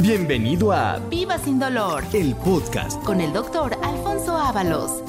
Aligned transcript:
Bienvenido 0.00 0.70
a 0.70 1.00
Viva 1.10 1.38
sin 1.38 1.58
dolor 1.58 2.04
el 2.12 2.36
podcast. 2.36 3.02
con 3.02 3.20
el 3.20 3.32
doctor 3.32 3.76
Alfonso 3.82 4.36
Ábalos. 4.36 5.02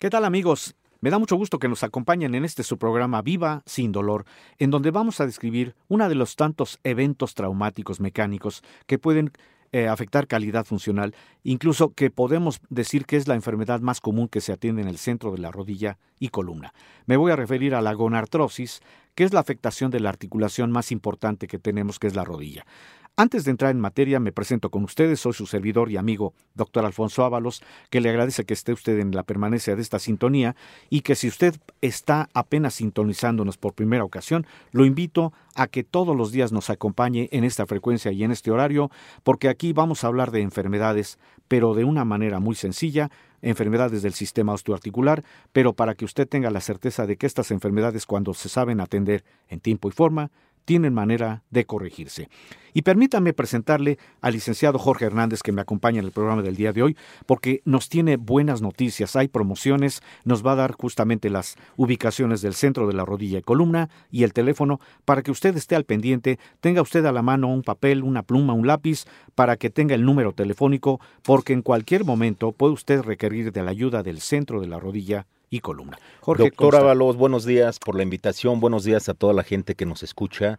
¿Qué 0.00 0.10
tal 0.10 0.24
amigos? 0.24 0.74
Me 1.00 1.10
da 1.10 1.20
mucho 1.20 1.36
gusto 1.36 1.60
que 1.60 1.68
nos 1.68 1.84
acompañen 1.84 2.34
en 2.34 2.44
este 2.44 2.64
su 2.64 2.76
programa 2.76 3.22
Viva 3.22 3.62
sin 3.66 3.92
dolor, 3.92 4.24
en 4.58 4.72
donde 4.72 4.90
vamos 4.90 5.20
a 5.20 5.26
describir 5.26 5.76
uno 5.86 6.08
de 6.08 6.16
los 6.16 6.34
tantos 6.34 6.80
eventos 6.82 7.34
traumáticos 7.34 8.00
mecánicos 8.00 8.64
que 8.88 8.98
pueden 8.98 9.30
eh, 9.70 9.86
afectar 9.86 10.26
calidad 10.26 10.64
funcional, 10.64 11.14
incluso 11.44 11.90
que 11.90 12.10
podemos 12.10 12.60
decir 12.68 13.06
que 13.06 13.16
es 13.16 13.28
la 13.28 13.34
enfermedad 13.36 13.80
más 13.80 14.00
común 14.00 14.26
que 14.26 14.40
se 14.40 14.52
atiende 14.52 14.82
en 14.82 14.88
el 14.88 14.98
centro 14.98 15.30
de 15.30 15.38
la 15.38 15.52
rodilla 15.52 15.98
y 16.18 16.30
columna. 16.30 16.74
Me 17.06 17.16
voy 17.16 17.30
a 17.30 17.36
referir 17.36 17.76
a 17.76 17.80
la 17.80 17.92
gonartrosis, 17.92 18.80
que 19.14 19.22
es 19.22 19.32
la 19.32 19.40
afectación 19.40 19.90
de 19.90 20.00
la 20.00 20.08
articulación 20.08 20.72
más 20.72 20.90
importante 20.90 21.46
que 21.46 21.58
tenemos, 21.58 21.98
que 21.98 22.06
es 22.08 22.16
la 22.16 22.24
rodilla. 22.24 22.64
Antes 23.18 23.44
de 23.44 23.50
entrar 23.50 23.70
en 23.70 23.80
materia, 23.80 24.20
me 24.20 24.30
presento 24.30 24.68
con 24.68 24.84
ustedes. 24.84 25.20
Soy 25.20 25.32
su 25.32 25.46
servidor 25.46 25.90
y 25.90 25.96
amigo, 25.96 26.34
doctor 26.54 26.84
Alfonso 26.84 27.24
Ábalos, 27.24 27.62
que 27.88 28.02
le 28.02 28.10
agradece 28.10 28.44
que 28.44 28.52
esté 28.52 28.74
usted 28.74 28.98
en 28.98 29.10
la 29.12 29.22
permanencia 29.22 29.74
de 29.74 29.80
esta 29.80 29.98
sintonía 29.98 30.54
y 30.90 31.00
que 31.00 31.14
si 31.14 31.26
usted 31.26 31.56
está 31.80 32.28
apenas 32.34 32.74
sintonizándonos 32.74 33.56
por 33.56 33.72
primera 33.72 34.04
ocasión, 34.04 34.46
lo 34.70 34.84
invito 34.84 35.32
a 35.54 35.66
que 35.66 35.82
todos 35.82 36.14
los 36.14 36.30
días 36.30 36.52
nos 36.52 36.68
acompañe 36.68 37.30
en 37.32 37.44
esta 37.44 37.64
frecuencia 37.64 38.12
y 38.12 38.22
en 38.22 38.32
este 38.32 38.50
horario, 38.50 38.90
porque 39.22 39.48
aquí 39.48 39.72
vamos 39.72 40.04
a 40.04 40.08
hablar 40.08 40.30
de 40.30 40.42
enfermedades, 40.42 41.18
pero 41.48 41.72
de 41.72 41.84
una 41.84 42.04
manera 42.04 42.38
muy 42.38 42.54
sencilla, 42.54 43.10
enfermedades 43.40 44.02
del 44.02 44.12
sistema 44.12 44.52
osteoarticular, 44.52 45.24
pero 45.54 45.72
para 45.72 45.94
que 45.94 46.04
usted 46.04 46.28
tenga 46.28 46.50
la 46.50 46.60
certeza 46.60 47.06
de 47.06 47.16
que 47.16 47.24
estas 47.24 47.50
enfermedades, 47.50 48.04
cuando 48.04 48.34
se 48.34 48.50
saben 48.50 48.78
atender 48.78 49.24
en 49.48 49.60
tiempo 49.60 49.88
y 49.88 49.92
forma, 49.92 50.30
tienen 50.66 50.92
manera 50.92 51.42
de 51.50 51.64
corregirse. 51.64 52.28
Y 52.74 52.82
permítame 52.82 53.32
presentarle 53.32 53.98
al 54.20 54.34
licenciado 54.34 54.78
Jorge 54.78 55.06
Hernández 55.06 55.42
que 55.42 55.50
me 55.50 55.62
acompaña 55.62 56.00
en 56.00 56.04
el 56.04 56.12
programa 56.12 56.42
del 56.42 56.56
día 56.56 56.74
de 56.74 56.82
hoy, 56.82 56.96
porque 57.24 57.62
nos 57.64 57.88
tiene 57.88 58.18
buenas 58.18 58.60
noticias, 58.60 59.16
hay 59.16 59.28
promociones, 59.28 60.02
nos 60.24 60.44
va 60.44 60.52
a 60.52 60.56
dar 60.56 60.72
justamente 60.72 61.30
las 61.30 61.56
ubicaciones 61.78 62.42
del 62.42 62.52
centro 62.52 62.86
de 62.86 62.92
la 62.92 63.06
rodilla 63.06 63.38
y 63.38 63.42
columna 63.42 63.88
y 64.10 64.24
el 64.24 64.34
teléfono 64.34 64.78
para 65.06 65.22
que 65.22 65.30
usted 65.30 65.56
esté 65.56 65.74
al 65.74 65.84
pendiente, 65.84 66.38
tenga 66.60 66.82
usted 66.82 67.06
a 67.06 67.12
la 67.12 67.22
mano 67.22 67.48
un 67.48 67.62
papel, 67.62 68.02
una 68.02 68.22
pluma, 68.22 68.52
un 68.52 68.66
lápiz, 68.66 69.06
para 69.34 69.56
que 69.56 69.70
tenga 69.70 69.94
el 69.94 70.04
número 70.04 70.34
telefónico, 70.34 71.00
porque 71.22 71.54
en 71.54 71.62
cualquier 71.62 72.04
momento 72.04 72.52
puede 72.52 72.74
usted 72.74 73.00
requerir 73.00 73.52
de 73.52 73.62
la 73.62 73.70
ayuda 73.70 74.02
del 74.02 74.20
centro 74.20 74.60
de 74.60 74.66
la 74.66 74.78
rodilla 74.78 75.26
y 75.50 75.60
columna. 75.60 75.98
Jorge, 76.20 76.44
Doctor. 76.44 76.76
Ábalos, 76.76 77.16
buenos 77.16 77.44
días 77.44 77.78
por 77.78 77.96
la 77.96 78.02
invitación, 78.02 78.60
buenos 78.60 78.84
días 78.84 79.08
a 79.08 79.14
toda 79.14 79.32
la 79.32 79.42
gente 79.42 79.74
que 79.74 79.86
nos 79.86 80.02
escucha 80.02 80.58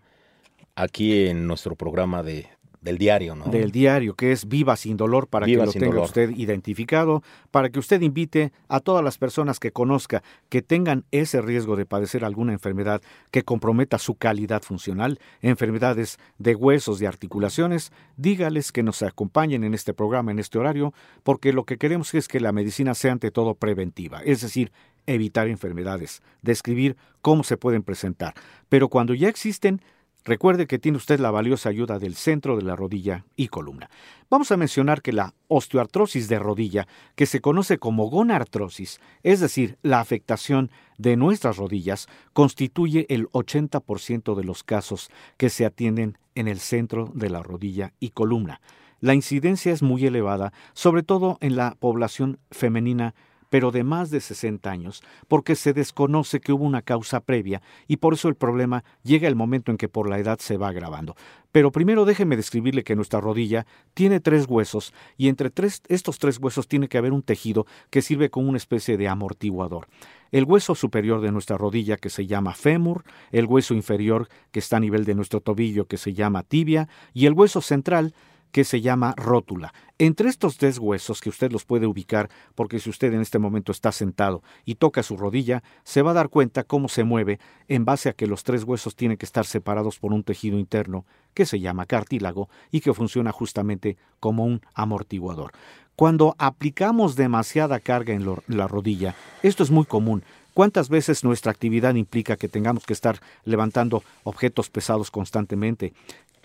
aquí 0.75 1.27
en 1.27 1.47
nuestro 1.47 1.75
programa 1.75 2.23
de, 2.23 2.49
del 2.87 2.97
diario, 2.97 3.35
¿no? 3.35 3.45
del 3.45 3.71
diario, 3.71 4.15
que 4.15 4.31
es 4.31 4.47
Viva 4.47 4.77
sin 4.77 4.95
dolor, 4.95 5.27
para 5.27 5.45
Viva 5.45 5.63
que 5.63 5.65
lo 5.65 5.73
tenga 5.73 5.87
dolor. 5.87 6.05
usted 6.05 6.29
identificado, 6.29 7.21
para 7.51 7.69
que 7.69 7.79
usted 7.79 8.01
invite 8.01 8.53
a 8.69 8.79
todas 8.79 9.03
las 9.03 9.17
personas 9.17 9.59
que 9.59 9.71
conozca 9.71 10.23
que 10.47 10.61
tengan 10.61 11.03
ese 11.11 11.41
riesgo 11.41 11.75
de 11.75 11.85
padecer 11.85 12.23
alguna 12.23 12.53
enfermedad 12.53 13.01
que 13.29 13.43
comprometa 13.43 13.97
su 13.97 14.15
calidad 14.15 14.61
funcional, 14.61 15.19
enfermedades 15.41 16.17
de 16.37 16.55
huesos, 16.55 16.99
de 16.99 17.07
articulaciones, 17.07 17.91
dígales 18.15 18.71
que 18.71 18.83
nos 18.83 19.01
acompañen 19.01 19.65
en 19.65 19.73
este 19.73 19.93
programa, 19.93 20.31
en 20.31 20.39
este 20.39 20.57
horario, 20.57 20.93
porque 21.23 21.51
lo 21.51 21.65
que 21.65 21.77
queremos 21.77 22.13
es 22.13 22.29
que 22.29 22.39
la 22.39 22.53
medicina 22.53 22.93
sea 22.93 23.11
ante 23.11 23.31
todo 23.31 23.55
preventiva, 23.55 24.21
es 24.23 24.39
decir, 24.39 24.71
evitar 25.07 25.47
enfermedades, 25.47 26.21
describir 26.41 26.95
cómo 27.21 27.43
se 27.43 27.57
pueden 27.57 27.83
presentar. 27.83 28.33
Pero 28.69 28.87
cuando 28.87 29.13
ya 29.13 29.27
existen, 29.27 29.81
Recuerde 30.27 30.67
que 30.67 30.77
tiene 30.77 30.97
usted 30.97 31.21
la 31.21 31.31
valiosa 31.31 31.69
ayuda 31.69 31.99
del 31.99 32.13
centro 32.13 32.57
de 32.57 32.63
la 32.63 32.75
rodilla 32.75 33.23
y 33.37 33.47
columna. 33.47 33.89
Vamos 34.29 34.51
a 34.51 34.57
mencionar 34.57 35.01
que 35.01 35.13
la 35.13 35.33
osteoartrosis 35.47 36.27
de 36.27 36.37
rodilla, 36.37 36.85
que 37.15 37.25
se 37.25 37.39
conoce 37.39 37.77
como 37.77 38.09
gonartrosis, 38.09 38.99
es 39.23 39.39
decir, 39.39 39.77
la 39.83 40.01
afectación 40.01 40.69
de 40.97 41.15
nuestras 41.15 41.55
rodillas, 41.55 42.09
constituye 42.33 43.05
el 43.07 43.29
80% 43.29 44.35
de 44.35 44.43
los 44.43 44.63
casos 44.63 45.09
que 45.37 45.49
se 45.49 45.65
atienden 45.65 46.17
en 46.35 46.49
el 46.49 46.59
centro 46.59 47.09
de 47.13 47.29
la 47.29 47.41
rodilla 47.41 47.93
y 48.01 48.09
columna. 48.09 48.59
La 48.99 49.13
incidencia 49.13 49.71
es 49.71 49.81
muy 49.81 50.05
elevada, 50.05 50.51
sobre 50.73 51.03
todo 51.03 51.37
en 51.39 51.55
la 51.55 51.77
población 51.79 52.37
femenina 52.51 53.15
pero 53.49 53.71
de 53.71 53.83
más 53.83 54.09
de 54.09 54.19
60 54.19 54.69
años, 54.69 55.03
porque 55.27 55.55
se 55.55 55.73
desconoce 55.73 56.39
que 56.39 56.53
hubo 56.53 56.65
una 56.65 56.81
causa 56.81 57.19
previa 57.19 57.61
y 57.87 57.97
por 57.97 58.13
eso 58.13 58.27
el 58.27 58.35
problema 58.35 58.83
llega 59.03 59.27
el 59.27 59.35
momento 59.35 59.71
en 59.71 59.77
que 59.77 59.89
por 59.89 60.09
la 60.09 60.19
edad 60.19 60.39
se 60.39 60.57
va 60.57 60.69
agravando. 60.69 61.15
Pero 61.51 61.71
primero 61.71 62.05
déjeme 62.05 62.35
describirle 62.35 62.83
que 62.83 62.95
nuestra 62.95 63.21
rodilla 63.21 63.65
tiene 63.93 64.19
tres 64.19 64.45
huesos 64.47 64.93
y 65.17 65.27
entre 65.27 65.51
estos 65.87 66.19
tres 66.19 66.39
huesos 66.39 66.67
tiene 66.67 66.87
que 66.87 66.97
haber 66.97 67.13
un 67.13 67.23
tejido 67.23 67.65
que 67.89 68.01
sirve 68.01 68.29
como 68.29 68.49
una 68.49 68.57
especie 68.57 68.97
de 68.97 69.07
amortiguador. 69.07 69.87
El 70.31 70.43
hueso 70.43 70.75
superior 70.75 71.21
de 71.21 71.31
nuestra 71.31 71.57
rodilla 71.57 71.97
que 71.97 72.09
se 72.09 72.27
llama 72.27 72.53
fémur, 72.53 73.03
el 73.31 73.45
hueso 73.45 73.73
inferior 73.73 74.27
que 74.51 74.59
está 74.59 74.77
a 74.77 74.81
nivel 74.81 75.05
de 75.05 75.15
nuestro 75.15 75.39
tobillo 75.41 75.85
que 75.85 75.97
se 75.97 76.13
llama 76.13 76.43
tibia 76.43 76.89
y 77.13 77.25
el 77.25 77.33
hueso 77.33 77.61
central 77.61 78.13
que 78.51 78.63
se 78.63 78.81
llama 78.81 79.13
rótula. 79.17 79.73
Entre 79.99 80.29
estos 80.29 80.57
tres 80.57 80.77
huesos 80.77 81.21
que 81.21 81.29
usted 81.29 81.51
los 81.51 81.65
puede 81.65 81.87
ubicar, 81.87 82.29
porque 82.55 82.79
si 82.79 82.89
usted 82.89 83.13
en 83.13 83.21
este 83.21 83.39
momento 83.39 83.71
está 83.71 83.91
sentado 83.91 84.43
y 84.65 84.75
toca 84.75 85.03
su 85.03 85.17
rodilla, 85.17 85.63
se 85.83 86.01
va 86.01 86.11
a 86.11 86.15
dar 86.15 86.29
cuenta 86.29 86.63
cómo 86.63 86.87
se 86.87 87.03
mueve 87.03 87.39
en 87.67 87.85
base 87.85 88.09
a 88.09 88.13
que 88.13 88.27
los 88.27 88.43
tres 88.43 88.63
huesos 88.63 88.95
tienen 88.95 89.17
que 89.17 89.25
estar 89.25 89.45
separados 89.45 89.99
por 89.99 90.13
un 90.13 90.23
tejido 90.23 90.59
interno 90.59 91.05
que 91.33 91.45
se 91.45 91.59
llama 91.59 91.85
cartílago 91.85 92.49
y 92.71 92.81
que 92.81 92.93
funciona 92.93 93.31
justamente 93.31 93.97
como 94.19 94.45
un 94.45 94.61
amortiguador. 94.73 95.51
Cuando 95.95 96.35
aplicamos 96.37 97.15
demasiada 97.15 97.79
carga 97.79 98.13
en 98.13 98.23
la 98.47 98.67
rodilla, 98.67 99.15
esto 99.41 99.63
es 99.63 99.71
muy 99.71 99.85
común. 99.85 100.23
¿Cuántas 100.57 100.89
veces 100.89 101.23
nuestra 101.23 101.51
actividad 101.51 101.93
implica 101.93 102.35
que 102.35 102.47
tengamos 102.47 102.83
que 102.83 102.93
estar 102.93 103.19
levantando 103.45 104.03
objetos 104.23 104.71
pesados 104.71 105.11
constantemente? 105.11 105.93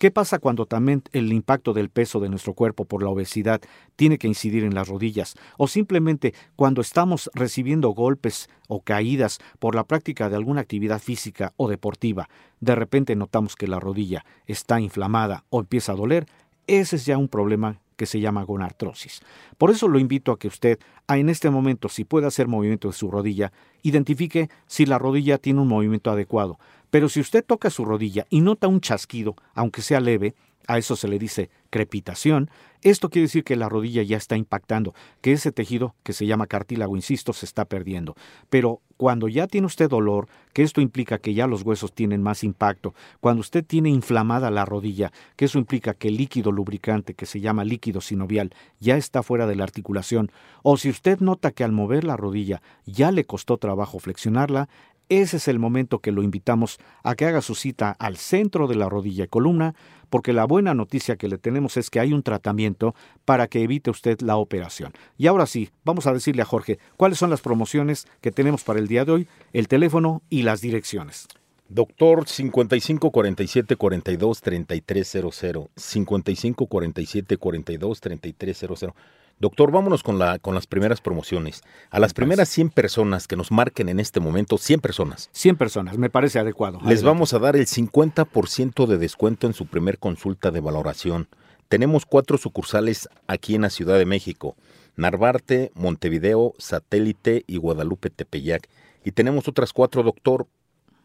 ¿Qué 0.03 0.11
pasa 0.11 0.41
cuando 0.41 0.67
también 0.67 1.05
el 1.13 1.33
impacto 1.33 1.73
del 1.73 1.89
peso 1.89 2.19
de 2.19 2.29
nuestro 2.29 2.55
cuerpo 2.55 2.87
por 2.87 3.05
la 3.05 3.09
obesidad 3.09 3.61
tiene 3.95 4.19
que 4.19 4.27
incidir 4.27 4.65
en 4.65 4.75
las 4.75 4.89
rodillas? 4.89 5.37
O 5.59 5.69
simplemente 5.69 6.35
cuando 6.57 6.81
estamos 6.81 7.31
recibiendo 7.35 7.91
golpes 7.91 8.51
o 8.67 8.81
caídas 8.81 9.39
por 9.61 9.77
la 9.77 9.85
práctica 9.85 10.29
de 10.29 10.35
alguna 10.35 10.61
actividad 10.61 10.99
física 10.99 11.53
o 11.57 11.69
deportiva, 11.69 12.29
de 12.59 12.75
repente 12.75 13.15
notamos 13.15 13.55
que 13.55 13.69
la 13.69 13.79
rodilla 13.79 14.25
está 14.47 14.81
inflamada 14.81 15.45
o 15.51 15.61
empieza 15.61 15.93
a 15.93 15.95
doler, 15.95 16.27
ese 16.67 16.97
es 16.97 17.07
ya 17.07 17.17
un 17.17 17.29
problema 17.29 17.79
que 18.03 18.07
se 18.07 18.19
llama 18.19 18.43
gonartrosis. 18.43 19.21
Por 19.59 19.71
eso 19.71 19.87
lo 19.87 20.01
invito 20.01 20.33
a 20.33 20.39
que 20.41 20.49
usted, 20.49 20.81
a 21.07 21.19
en 21.19 21.29
este 21.29 21.51
momento, 21.51 21.89
si 21.89 22.03
puede 22.03 22.27
hacer 22.27 22.49
movimiento 22.49 22.89
de 22.89 22.95
su 22.95 23.13
rodilla, 23.13 23.53
identifique 23.83 24.51
si 24.67 24.87
la 24.87 24.99
rodilla 24.99 25.39
tiene 25.39 25.61
un 25.61 25.69
movimiento 25.69 26.11
adecuado. 26.11 26.59
Pero 26.91 27.09
si 27.09 27.21
usted 27.21 27.45
toca 27.45 27.71
su 27.71 27.85
rodilla 27.85 28.27
y 28.29 28.41
nota 28.41 28.67
un 28.67 28.81
chasquido, 28.81 29.37
aunque 29.55 29.83
sea 29.83 30.01
leve, 30.01 30.35
a 30.67 30.79
eso 30.79 30.97
se 30.97 31.07
le 31.07 31.17
dice 31.17 31.49
crepitación, 31.71 32.51
esto 32.83 33.11
quiere 33.11 33.27
decir 33.27 33.45
que 33.45 33.57
la 33.57 33.69
rodilla 33.69 34.03
ya 34.03 34.17
está 34.17 34.37
impactando, 34.37 34.95
que 35.21 35.33
ese 35.33 35.53
tejido 35.53 35.95
que 36.03 36.13
se 36.13 36.27
llama 36.27 36.47
cartílago, 36.47 36.97
insisto, 36.97 37.33
se 37.33 37.47
está 37.47 37.65
perdiendo. 37.65 38.17
Pero 38.51 38.81
cuando 38.97 39.29
ya 39.29 39.47
tiene 39.47 39.67
usted 39.67 39.89
dolor, 39.89 40.29
que 40.53 40.63
esto 40.63 40.81
implica 40.81 41.19
que 41.19 41.35
ya 41.35 41.47
los 41.47 41.63
huesos 41.63 41.93
tienen 41.93 42.23
más 42.23 42.45
impacto, 42.45 42.95
cuando 43.21 43.41
usted 43.41 43.65
tiene 43.65 43.89
inflamada 43.89 44.51
la 44.51 44.65
rodilla, 44.65 45.13
que 45.37 45.47
eso 45.47 45.59
implica 45.59 45.95
que 45.95 46.09
el 46.09 46.17
líquido 46.17 46.53
lubricante 46.53 47.15
que 47.15 47.27
se 47.27 47.41
llama 47.41 47.65
líquido 47.65 48.01
sinovial 48.01 48.55
ya 48.81 48.97
está 48.97 49.23
fuera 49.23 49.47
de 49.47 49.57
la 49.57 49.65
articulación, 49.65 50.31
o 50.63 50.77
si 50.77 50.91
usted 50.91 51.21
nota 51.21 51.53
que 51.53 51.65
al 51.65 51.73
mover 51.73 52.05
la 52.05 52.17
rodilla 52.17 52.63
ya 52.85 53.11
le 53.13 53.25
costó 53.25 53.59
trabajo 53.59 53.99
flexionarla, 53.99 54.69
ese 55.09 55.37
es 55.37 55.49
el 55.49 55.59
momento 55.59 55.99
que 55.99 56.13
lo 56.13 56.23
invitamos 56.23 56.79
a 57.03 57.15
que 57.15 57.27
haga 57.27 57.43
su 57.43 57.55
cita 57.55 57.95
al 57.99 58.17
centro 58.17 58.67
de 58.67 58.77
la 58.77 58.89
rodilla 58.89 59.25
y 59.25 59.29
columna, 59.29 59.75
porque 60.13 60.35
la 60.35 60.45
buena 60.45 60.75
noticia 60.75 61.17
que 61.17 61.27
le 61.27 61.39
tenemos 61.39 61.79
es 61.79 61.89
que 61.89 61.99
hay 61.99 62.13
un 62.13 62.23
tratamiento 62.23 62.95
para 63.25 63.47
que 63.49 63.63
evite 63.63 63.89
usted 63.89 64.21
la 64.21 64.37
operación. 64.37 64.93
Y 65.17 65.27
ahora 65.27 65.47
sí, 65.47 65.71
vamos 65.87 66.07
a 66.07 66.13
decirle 66.13 66.43
a 66.43 66.45
Jorge 66.45 66.79
cuáles 66.99 67.17
son 67.17 67.31
las 67.31 67.41
promociones 67.41 68.07
que 68.21 68.31
tenemos 68.31 68.63
para 68.63 68.79
el 68.79 68.89
día 68.89 69.07
de 69.07 69.13
hoy, 69.13 69.29
el 69.55 69.69
teléfono 69.69 70.21
y 70.29 70.43
las 70.43 70.61
direcciones. 70.61 71.29
Doctor 71.67 72.29
55 72.29 73.11
47 73.11 73.77
42 73.77 74.43
3300. 74.43 75.71
55 75.75 76.67
47 76.67 77.37
42 77.39 78.01
3300. 78.03 78.95
Doctor, 79.43 79.73
vámonos 79.73 80.05
con, 80.05 80.21
la, 80.21 80.39
con 80.39 80.55
las 80.55 80.69
primeras 80.69 81.01
promociones. 81.01 81.65
A 81.91 81.99
las 81.99 82.15
primeras 82.15 82.49
100 82.49 82.71
personas 82.71 83.27
que 83.27 83.35
nos 83.35 83.51
marquen 83.51 83.89
en 83.89 83.99
este 83.99 84.21
momento, 84.21 84.57
100 84.57 84.79
personas, 84.79 85.31
100 85.33 85.57
personas, 85.57 85.99
me 85.99 86.11
parece 86.11 86.39
adecuado. 86.39 86.79
les 86.87 87.03
vamos 87.03 87.35
a 87.35 87.41
dar 87.41 87.57
el 87.57 87.67
50% 87.67 88.87
de 88.87 88.99
descuento 88.99 89.49
en 89.49 89.53
su 89.53 89.67
primer 89.67 89.99
consulta 89.99 90.53
de 90.53 90.61
valoración. 90.61 91.27
Tenemos 91.69 92.07
cuatro 92.07 92.39
sucursales 92.39 93.09
aquí 93.27 93.57
en 93.57 93.63
la 93.63 93.71
Ciudad 93.71 93.99
de 93.99 94.07
México. 94.07 94.55
Narvarte, 94.95 95.73
Montevideo, 95.75 96.55
Satélite 96.59 97.43
y 97.49 97.57
Guadalupe 97.57 98.11
Tepeyac. 98.11 98.69
Y 99.03 99.11
tenemos 99.11 99.49
otras 99.49 99.73
cuatro, 99.73 100.05
doctor, 100.05 100.47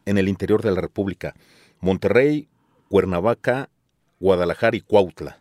en 0.06 0.16
el 0.16 0.28
interior 0.28 0.62
de 0.62 0.70
la 0.70 0.80
República. 0.80 1.34
Monterrey, 1.80 2.46
Cuernavaca, 2.88 3.68
Guadalajara 4.20 4.76
y 4.76 4.80
Cuautla. 4.80 5.40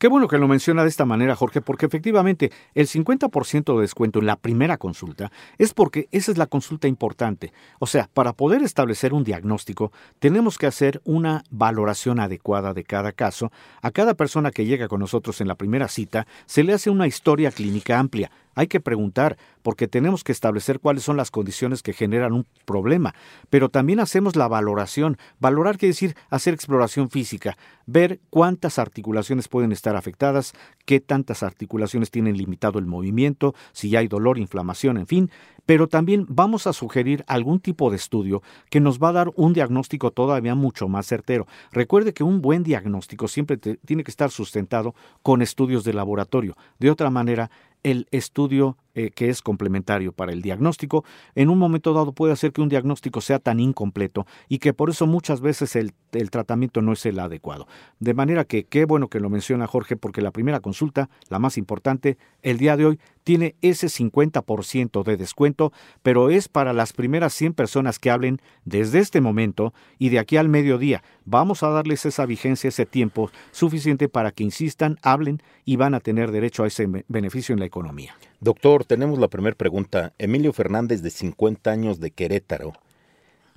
Qué 0.00 0.08
bueno 0.08 0.28
que 0.28 0.38
lo 0.38 0.48
menciona 0.48 0.82
de 0.82 0.88
esta 0.88 1.04
manera, 1.04 1.36
Jorge, 1.36 1.60
porque 1.60 1.84
efectivamente 1.84 2.50
el 2.74 2.86
50% 2.86 3.74
de 3.74 3.82
descuento 3.82 4.18
en 4.18 4.24
la 4.24 4.36
primera 4.36 4.78
consulta 4.78 5.30
es 5.58 5.74
porque 5.74 6.08
esa 6.10 6.32
es 6.32 6.38
la 6.38 6.46
consulta 6.46 6.88
importante. 6.88 7.52
O 7.80 7.86
sea, 7.86 8.08
para 8.14 8.32
poder 8.32 8.62
establecer 8.62 9.12
un 9.12 9.24
diagnóstico, 9.24 9.92
tenemos 10.18 10.56
que 10.56 10.66
hacer 10.66 11.02
una 11.04 11.44
valoración 11.50 12.18
adecuada 12.18 12.72
de 12.72 12.82
cada 12.82 13.12
caso. 13.12 13.52
A 13.82 13.90
cada 13.90 14.14
persona 14.14 14.52
que 14.52 14.64
llega 14.64 14.88
con 14.88 15.00
nosotros 15.00 15.42
en 15.42 15.48
la 15.48 15.54
primera 15.54 15.86
cita, 15.86 16.26
se 16.46 16.64
le 16.64 16.72
hace 16.72 16.88
una 16.88 17.06
historia 17.06 17.50
clínica 17.50 17.98
amplia 17.98 18.30
hay 18.54 18.66
que 18.66 18.80
preguntar, 18.80 19.36
porque 19.62 19.88
tenemos 19.88 20.24
que 20.24 20.32
establecer 20.32 20.80
cuáles 20.80 21.02
son 21.02 21.16
las 21.16 21.30
condiciones 21.30 21.82
que 21.82 21.92
generan 21.92 22.32
un 22.32 22.46
problema, 22.64 23.14
pero 23.48 23.68
también 23.68 24.00
hacemos 24.00 24.36
la 24.36 24.48
valoración. 24.48 25.18
Valorar 25.38 25.78
quiere 25.78 25.92
decir 25.92 26.16
hacer 26.30 26.54
exploración 26.54 27.10
física, 27.10 27.56
ver 27.86 28.20
cuántas 28.30 28.78
articulaciones 28.78 29.48
pueden 29.48 29.72
estar 29.72 29.96
afectadas, 29.96 30.52
qué 30.86 31.00
tantas 31.00 31.42
articulaciones 31.42 32.10
tienen 32.10 32.36
limitado 32.36 32.78
el 32.78 32.86
movimiento, 32.86 33.54
si 33.72 33.94
hay 33.96 34.08
dolor, 34.08 34.38
inflamación, 34.38 34.96
en 34.96 35.06
fin, 35.06 35.30
pero 35.66 35.86
también 35.86 36.26
vamos 36.28 36.66
a 36.66 36.72
sugerir 36.72 37.24
algún 37.28 37.60
tipo 37.60 37.90
de 37.90 37.96
estudio 37.96 38.42
que 38.70 38.80
nos 38.80 38.98
va 38.98 39.10
a 39.10 39.12
dar 39.12 39.30
un 39.36 39.52
diagnóstico 39.52 40.10
todavía 40.10 40.54
mucho 40.54 40.88
más 40.88 41.06
certero. 41.06 41.46
Recuerde 41.70 42.12
que 42.12 42.24
un 42.24 42.40
buen 42.40 42.62
diagnóstico 42.62 43.28
siempre 43.28 43.56
tiene 43.56 44.02
que 44.02 44.10
estar 44.10 44.30
sustentado 44.30 44.94
con 45.22 45.42
estudios 45.42 45.84
de 45.84 45.92
laboratorio. 45.92 46.56
De 46.78 46.90
otra 46.90 47.10
manera, 47.10 47.50
el 47.82 48.06
estudio 48.10 48.76
eh, 48.94 49.10
que 49.10 49.28
es 49.28 49.42
complementario 49.42 50.12
para 50.12 50.32
el 50.32 50.42
diagnóstico, 50.42 51.04
en 51.34 51.48
un 51.48 51.58
momento 51.58 51.92
dado 51.92 52.12
puede 52.12 52.32
hacer 52.32 52.52
que 52.52 52.60
un 52.60 52.68
diagnóstico 52.68 53.20
sea 53.20 53.38
tan 53.38 53.60
incompleto 53.60 54.26
y 54.48 54.58
que 54.58 54.72
por 54.72 54.90
eso 54.90 55.06
muchas 55.06 55.40
veces 55.40 55.76
el, 55.76 55.92
el 56.12 56.30
tratamiento 56.30 56.82
no 56.82 56.92
es 56.92 57.06
el 57.06 57.18
adecuado. 57.18 57.66
De 57.98 58.14
manera 58.14 58.44
que 58.44 58.64
qué 58.64 58.84
bueno 58.84 59.08
que 59.08 59.20
lo 59.20 59.30
menciona 59.30 59.66
Jorge, 59.66 59.96
porque 59.96 60.22
la 60.22 60.30
primera 60.30 60.60
consulta, 60.60 61.08
la 61.28 61.38
más 61.38 61.58
importante, 61.58 62.18
el 62.42 62.58
día 62.58 62.76
de 62.76 62.86
hoy 62.86 62.98
tiene 63.24 63.54
ese 63.62 63.86
50% 63.86 65.04
de 65.04 65.16
descuento, 65.16 65.72
pero 66.02 66.30
es 66.30 66.48
para 66.48 66.72
las 66.72 66.92
primeras 66.92 67.32
100 67.34 67.54
personas 67.54 67.98
que 67.98 68.10
hablen 68.10 68.40
desde 68.64 68.98
este 68.98 69.20
momento 69.20 69.72
y 69.98 70.08
de 70.08 70.18
aquí 70.18 70.36
al 70.36 70.48
mediodía. 70.48 71.02
Vamos 71.24 71.62
a 71.62 71.70
darles 71.70 72.06
esa 72.06 72.26
vigencia, 72.26 72.68
ese 72.68 72.86
tiempo 72.86 73.30
suficiente 73.52 74.08
para 74.08 74.32
que 74.32 74.44
insistan, 74.44 74.98
hablen 75.02 75.42
y 75.64 75.76
van 75.76 75.94
a 75.94 76.00
tener 76.00 76.32
derecho 76.32 76.64
a 76.64 76.66
ese 76.66 76.88
beneficio 77.08 77.52
en 77.52 77.60
la 77.60 77.66
economía. 77.66 78.14
Doctor, 78.42 78.86
tenemos 78.86 79.18
la 79.18 79.28
primera 79.28 79.54
pregunta. 79.54 80.14
Emilio 80.16 80.54
Fernández, 80.54 81.02
de 81.02 81.10
50 81.10 81.70
años 81.70 82.00
de 82.00 82.10
Querétaro, 82.10 82.72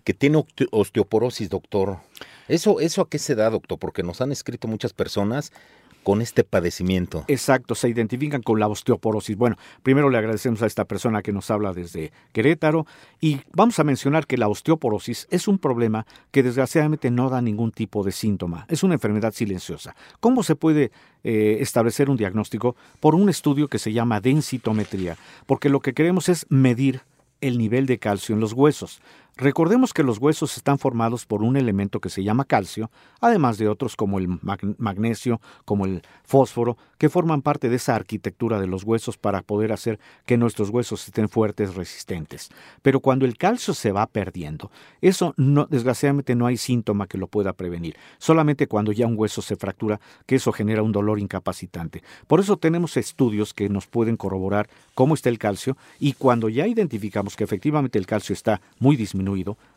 que 0.04 0.14
tiene 0.14 0.44
osteoporosis, 0.72 1.50
doctor. 1.50 2.00
¿Eso, 2.50 2.82
¿Eso 2.82 3.02
a 3.02 3.10
qué 3.10 3.18
se 3.18 3.34
da, 3.34 3.50
doctor? 3.50 3.80
Porque 3.80 4.04
nos 4.04 4.20
han 4.20 4.34
escrito 4.34 4.68
muchas 4.68 4.92
personas 4.92 5.54
con 6.04 6.22
este 6.22 6.44
padecimiento. 6.44 7.26
Exacto, 7.28 7.76
se 7.76 7.90
identifican 7.90 8.42
con 8.42 8.60
la 8.60 8.68
osteoporosis. 8.68 9.38
Bueno, 9.38 9.58
primero 9.82 10.10
le 10.10 10.18
agradecemos 10.18 10.62
a 10.62 10.68
esta 10.68 10.86
persona 10.86 11.22
que 11.22 11.32
nos 11.32 11.50
habla 11.50 11.74
desde 11.74 12.12
Querétaro 12.32 12.86
y 13.20 13.40
vamos 13.54 13.80
a 13.80 13.84
mencionar 13.84 14.28
que 14.28 14.38
la 14.38 14.48
osteoporosis 14.48 15.28
es 15.32 15.48
un 15.48 15.58
problema 15.58 16.06
que 16.32 16.44
desgraciadamente 16.44 17.10
no 17.10 17.30
da 17.30 17.42
ningún 17.42 17.72
tipo 17.72 18.04
de 18.04 18.12
síntoma. 18.12 18.66
Es 18.70 18.84
una 18.84 18.96
enfermedad 18.96 19.34
silenciosa. 19.34 19.96
¿Cómo 20.20 20.44
se 20.44 20.56
puede 20.56 20.92
eh, 21.24 21.58
establecer 21.62 22.10
un 22.10 22.18
diagnóstico? 22.18 22.76
Por 23.00 23.16
un 23.16 23.30
estudio 23.30 23.68
que 23.68 23.80
se 23.80 23.94
llama 23.94 24.20
densitometría, 24.20 25.18
porque 25.46 25.70
lo 25.70 25.80
que 25.80 25.94
queremos 25.94 26.30
es 26.30 26.46
medir 26.50 27.02
el 27.42 27.58
nivel 27.58 27.86
de 27.86 28.00
calcio 28.00 28.34
en 28.34 28.40
los 28.42 28.54
huesos. 28.54 29.02
Recordemos 29.36 29.94
que 29.94 30.04
los 30.04 30.20
huesos 30.20 30.58
están 30.58 30.78
formados 30.78 31.26
por 31.26 31.42
un 31.42 31.58
elemento 31.58 32.00
que 32.00 32.10
se 32.10 32.24
llama 32.24 32.46
calcio, 32.46 32.92
además 33.20 33.58
de 33.58 33.68
otros 33.68 33.96
como 33.96 34.20
el 34.20 34.28
magnesio, 34.78 35.42
como 35.66 35.86
el 35.86 36.04
fósforo, 36.24 36.78
que 37.00 37.10
forman 37.10 37.42
parte 37.42 37.68
de 37.68 37.78
esa 37.78 37.96
arquitectura 37.96 38.60
de 38.60 38.68
los 38.68 38.84
huesos 38.84 39.18
para 39.18 39.42
poder 39.42 39.72
hacer 39.72 40.00
que 40.28 40.38
nuestros 40.38 40.70
huesos 40.70 41.08
estén 41.08 41.30
fuertes, 41.30 41.74
resistentes. 41.74 42.52
Pero 42.84 43.00
cuando 43.00 43.26
el 43.26 43.36
calcio 43.36 43.74
se 43.74 43.92
va 43.92 44.06
perdiendo, 44.06 44.70
eso 45.02 45.34
no, 45.36 45.66
desgraciadamente 45.66 46.36
no 46.36 46.46
hay 46.46 46.58
síntoma 46.58 47.08
que 47.08 47.18
lo 47.18 47.26
pueda 47.26 47.54
prevenir, 47.54 47.98
solamente 48.20 48.68
cuando 48.68 48.92
ya 48.92 49.08
un 49.08 49.18
hueso 49.18 49.42
se 49.42 49.56
fractura, 49.56 50.00
que 50.28 50.36
eso 50.36 50.52
genera 50.52 50.84
un 50.84 50.92
dolor 50.92 51.20
incapacitante. 51.20 52.04
Por 52.28 52.40
eso 52.40 52.58
tenemos 52.58 52.98
estudios 52.98 53.56
que 53.56 53.68
nos 53.68 53.88
pueden 53.88 54.16
corroborar 54.16 54.70
cómo 54.94 55.16
está 55.16 55.30
el 55.30 55.40
calcio 55.40 55.76
y 56.00 56.14
cuando 56.14 56.50
ya 56.50 56.68
identificamos 56.68 57.36
que 57.36 57.44
efectivamente 57.44 57.98
el 57.98 58.06
calcio 58.06 58.34
está 58.34 58.62
muy 58.78 58.96
disminuido, 58.96 59.23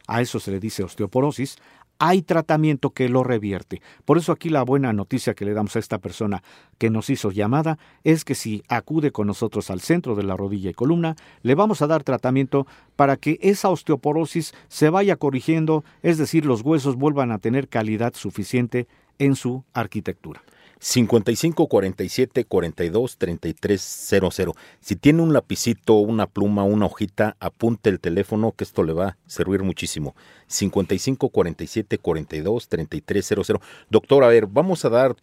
a 0.07 0.21
eso 0.21 0.41
se 0.41 0.51
le 0.51 0.61
dice 0.61 0.83
osteoporosis, 0.83 1.57
hay 1.99 2.23
tratamiento 2.23 2.91
que 2.91 3.09
lo 3.09 3.25
revierte. 3.25 3.81
Por 4.05 4.19
eso 4.19 4.33
aquí 4.33 4.51
la 4.51 4.63
buena 4.63 4.93
noticia 4.93 5.35
que 5.35 5.45
le 5.45 5.55
damos 5.55 5.77
a 5.77 5.79
esta 5.79 5.99
persona 5.99 6.43
que 6.79 6.91
nos 6.91 7.09
hizo 7.09 7.31
llamada 7.31 7.79
es 8.05 8.25
que 8.25 8.35
si 8.35 8.63
acude 8.69 9.13
con 9.13 9.27
nosotros 9.27 9.71
al 9.71 9.81
centro 9.81 10.15
de 10.15 10.23
la 10.23 10.37
rodilla 10.37 10.71
y 10.71 10.75
columna, 10.75 11.17
le 11.43 11.55
vamos 11.55 11.81
a 11.81 11.87
dar 11.87 12.05
tratamiento 12.05 12.67
para 12.97 13.17
que 13.17 13.39
esa 13.41 13.71
osteoporosis 13.71 14.53
se 14.69 14.91
vaya 14.91 15.17
corrigiendo, 15.17 15.85
es 16.03 16.19
decir, 16.19 16.45
los 16.45 16.61
huesos 16.61 16.97
vuelvan 16.97 17.33
a 17.33 17.39
tener 17.39 17.69
calidad 17.69 18.15
suficiente 18.15 18.87
en 19.19 19.35
su 19.35 19.65
arquitectura. 19.73 20.43
55 20.79 21.67
47 21.67 22.45
42 22.45 23.17
33 23.17 23.81
00. 23.81 24.55
Si 24.81 24.97
tiene 24.97 25.23
un 25.23 25.33
lapicito, 25.33 25.95
una 25.95 26.27
pluma, 26.27 26.65
una 26.65 26.87
hojita, 26.87 27.37
apunte 27.41 27.91
el 27.91 28.01
teléfono 28.01 28.53
que 28.53 28.65
esto 28.65 28.83
le 28.83 28.93
va 28.93 29.09
a 29.09 29.17
servir 29.27 29.63
muchísimo. 29.63 30.15
55 30.49 31.29
47 31.29 31.99
42 31.99 32.69
33 32.69 33.27
00. 33.27 33.61
Doctor, 33.91 34.25
a 34.25 34.29
ver, 34.29 34.47
vamos 34.47 34.85
a 34.85 34.91
dar 34.91 35.17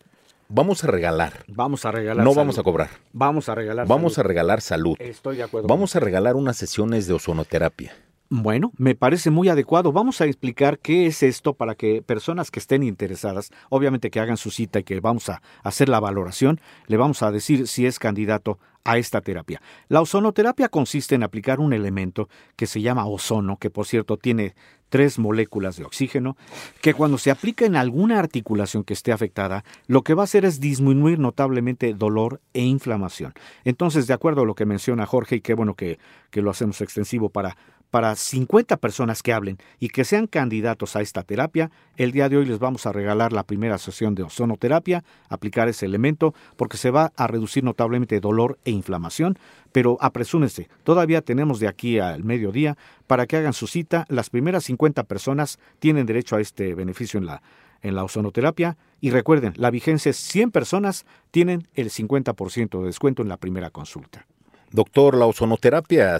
vamos 0.49 0.83
a 0.83 0.87
regalar. 0.87 1.45
Vamos 1.47 1.85
a 1.85 1.91
regalar. 1.91 2.23
No 2.23 2.33
vamos 2.33 2.57
a 2.57 2.63
cobrar. 2.63 2.89
Vamos 3.11 3.49
a 3.49 3.55
regalar. 3.55 3.87
Vamos 3.87 4.17
a 4.17 4.23
regalar 4.23 4.61
salud. 4.61 4.95
Estoy 4.99 5.37
de 5.37 5.43
acuerdo. 5.43 5.67
Vamos 5.67 5.95
a 5.95 5.99
regalar 5.99 6.35
unas 6.35 6.57
sesiones 6.57 7.07
de 7.07 7.13
ozonoterapia. 7.13 7.93
Bueno, 8.29 8.71
me 8.77 8.95
parece 8.95 9.29
muy 9.29 9.49
adecuado. 9.49 9.91
Vamos 9.91 10.19
a 10.21 10.25
explicar 10.25 10.79
qué 10.79 11.05
es 11.05 11.21
esto 11.21 11.53
para 11.53 11.75
que 11.75 12.01
personas 12.01 12.49
que 12.49 12.59
estén 12.59 12.81
interesadas, 12.81 13.51
obviamente 13.69 14.09
que 14.09 14.19
hagan 14.19 14.37
su 14.37 14.49
cita 14.49 14.79
y 14.79 14.83
que 14.83 14.99
vamos 15.01 15.29
a 15.29 15.41
hacer 15.61 15.87
la 15.87 15.99
valoración, 15.99 16.59
le 16.87 16.97
vamos 16.97 17.21
a 17.21 17.31
decir 17.31 17.67
si 17.67 17.85
es 17.85 17.99
candidato 17.99 18.57
a 18.85 18.97
esta 18.97 19.21
terapia. 19.21 19.61
La 19.87 20.01
ozonoterapia 20.01 20.69
consiste 20.69 21.15
en 21.15 21.23
aplicar 21.23 21.59
un 21.59 21.73
elemento 21.73 22.27
que 22.55 22.65
se 22.65 22.81
llama 22.81 23.05
ozono, 23.05 23.57
que 23.57 23.69
por 23.69 23.85
cierto 23.85 24.17
tiene 24.17 24.55
tres 24.89 25.17
moléculas 25.17 25.75
de 25.75 25.85
oxígeno, 25.85 26.37
que 26.81 26.93
cuando 26.93 27.17
se 27.17 27.31
aplica 27.31 27.65
en 27.65 27.75
alguna 27.75 28.19
articulación 28.19 28.83
que 28.83 28.93
esté 28.93 29.11
afectada, 29.11 29.63
lo 29.87 30.03
que 30.03 30.13
va 30.13 30.21
a 30.21 30.25
hacer 30.25 30.45
es 30.45 30.59
disminuir 30.59 31.17
notablemente 31.17 31.93
dolor 31.95 32.41
e 32.53 32.61
inflamación. 32.61 33.33
Entonces, 33.63 34.05
de 34.05 34.13
acuerdo 34.13 34.41
a 34.41 34.45
lo 34.45 34.53
que 34.53 34.67
menciona 34.67 35.07
Jorge, 35.07 35.37
y 35.37 35.41
qué 35.41 35.55
bueno 35.55 35.73
que, 35.73 35.97
que 36.29 36.43
lo 36.43 36.51
hacemos 36.51 36.79
extensivo 36.81 37.29
para 37.29 37.57
para 37.93 38.15
50 38.15 38.77
personas 38.77 39.21
que 39.21 39.33
hablen 39.33 39.59
y 39.79 39.89
que 39.89 40.03
sean 40.03 40.25
candidatos 40.25 40.95
a 40.95 41.01
esta 41.01 41.21
terapia, 41.21 41.69
el 41.95 42.11
día 42.11 42.27
de 42.27 42.37
hoy 42.37 42.45
les 42.47 42.57
vamos 42.57 42.87
a 42.87 42.91
regalar 42.91 43.33
la 43.33 43.43
primera 43.43 43.77
sesión 43.77 44.15
de 44.15 44.23
ozonoterapia, 44.23 45.03
aplicar 45.29 45.67
ese 45.67 45.85
elemento, 45.85 46.33
porque 46.55 46.77
se 46.77 46.89
va 46.89 47.13
a 47.15 47.27
reducir 47.27 47.63
notablemente 47.63 48.19
dolor 48.19 48.57
e 48.65 48.71
inflamación, 48.71 49.37
pero 49.71 49.99
apresúrense, 50.01 50.69
todavía 50.83 51.21
tenemos 51.21 51.59
de 51.59 51.67
aquí 51.67 51.99
al 51.99 52.23
mediodía 52.23 52.79
para 53.05 53.27
que 53.27 53.37
hagan 53.37 53.53
su 53.53 53.67
cita. 53.67 54.07
Las 54.09 54.31
primeras 54.31 54.63
50 54.63 55.03
personas 55.03 55.59
tienen 55.77 56.07
derecho 56.07 56.35
a 56.35 56.41
este 56.41 56.73
beneficio 56.73 57.19
en 57.19 57.27
la, 57.27 57.43
en 57.83 57.93
la 57.93 58.03
ozonoterapia 58.03 58.75
y 59.01 59.11
recuerden, 59.11 59.53
la 59.55 59.69
vigencia 59.69 60.09
es 60.09 60.17
100 60.17 60.49
personas 60.49 61.05
tienen 61.29 61.67
el 61.75 61.91
50% 61.91 62.79
de 62.79 62.87
descuento 62.87 63.21
en 63.21 63.29
la 63.29 63.37
primera 63.37 63.69
consulta. 63.69 64.25
Doctor, 64.71 65.15
la 65.15 65.27
ozonoterapia 65.27 66.15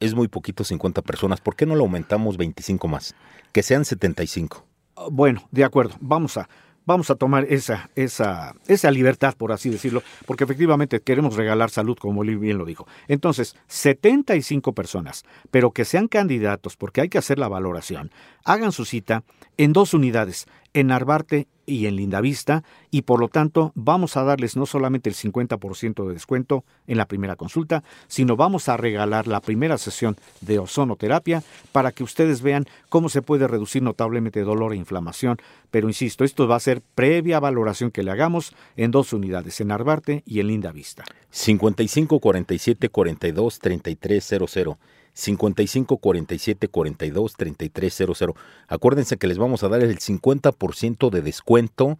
es 0.00 0.14
muy 0.14 0.28
poquito 0.28 0.64
50 0.64 1.02
personas. 1.02 1.40
¿Por 1.40 1.56
qué 1.56 1.66
no 1.66 1.74
lo 1.74 1.82
aumentamos 1.82 2.36
25 2.36 2.88
más? 2.88 3.14
Que 3.52 3.62
sean 3.62 3.84
75. 3.84 4.64
Bueno, 5.10 5.46
de 5.50 5.64
acuerdo. 5.64 5.94
Vamos 6.00 6.36
a, 6.36 6.48
vamos 6.86 7.10
a 7.10 7.16
tomar 7.16 7.44
esa, 7.50 7.90
esa, 7.94 8.54
esa 8.66 8.90
libertad, 8.90 9.34
por 9.36 9.52
así 9.52 9.68
decirlo, 9.68 10.02
porque 10.24 10.44
efectivamente 10.44 11.00
queremos 11.00 11.36
regalar 11.36 11.70
salud, 11.70 11.98
como 11.98 12.22
bien 12.22 12.56
lo 12.56 12.64
dijo. 12.64 12.86
Entonces, 13.08 13.56
75 13.66 14.72
personas, 14.72 15.24
pero 15.50 15.72
que 15.72 15.84
sean 15.84 16.08
candidatos, 16.08 16.76
porque 16.76 17.02
hay 17.02 17.08
que 17.08 17.18
hacer 17.18 17.38
la 17.38 17.48
valoración, 17.48 18.10
hagan 18.44 18.72
su 18.72 18.84
cita 18.84 19.24
en 19.58 19.72
dos 19.72 19.92
unidades, 19.92 20.46
en 20.72 20.86
Narvarte 20.88 21.48
y 21.66 21.86
en 21.86 21.96
Lindavista, 21.96 22.62
y 22.90 23.02
por 23.02 23.20
lo 23.20 23.28
tanto 23.28 23.72
vamos 23.74 24.16
a 24.16 24.24
darles 24.24 24.56
no 24.56 24.66
solamente 24.66 25.10
el 25.10 25.16
50% 25.16 26.06
de 26.06 26.14
descuento 26.14 26.64
en 26.86 26.96
la 26.96 27.06
primera 27.06 27.36
consulta, 27.36 27.82
sino 28.08 28.36
vamos 28.36 28.68
a 28.68 28.76
regalar 28.76 29.26
la 29.26 29.40
primera 29.40 29.78
sesión 29.78 30.16
de 30.40 30.58
ozonoterapia 30.58 31.42
para 31.72 31.92
que 31.92 32.04
ustedes 32.04 32.42
vean 32.42 32.66
cómo 32.88 33.08
se 33.08 33.22
puede 33.22 33.48
reducir 33.48 33.82
notablemente 33.82 34.42
dolor 34.42 34.72
e 34.72 34.76
inflamación. 34.76 35.38
Pero 35.70 35.88
insisto, 35.88 36.24
esto 36.24 36.48
va 36.48 36.56
a 36.56 36.60
ser 36.60 36.82
previa 36.94 37.40
valoración 37.40 37.90
que 37.90 38.02
le 38.02 38.12
hagamos 38.12 38.54
en 38.76 38.90
dos 38.90 39.12
unidades, 39.12 39.60
en 39.60 39.68
Narvarte 39.68 40.22
y 40.24 40.40
en 40.40 40.48
Lindavista. 40.48 41.04
55 41.30 42.20
47 42.20 42.88
42 42.88 43.58
33 43.58 44.34
00 44.50 44.78
55 45.16 45.96
47 45.96 46.68
42 46.68 47.34
33 47.34 47.94
00. 47.94 48.34
Acuérdense 48.68 49.16
que 49.16 49.26
les 49.26 49.38
vamos 49.38 49.64
a 49.64 49.68
dar 49.68 49.82
el 49.82 49.98
50% 49.98 51.10
de 51.10 51.22
descuento 51.22 51.98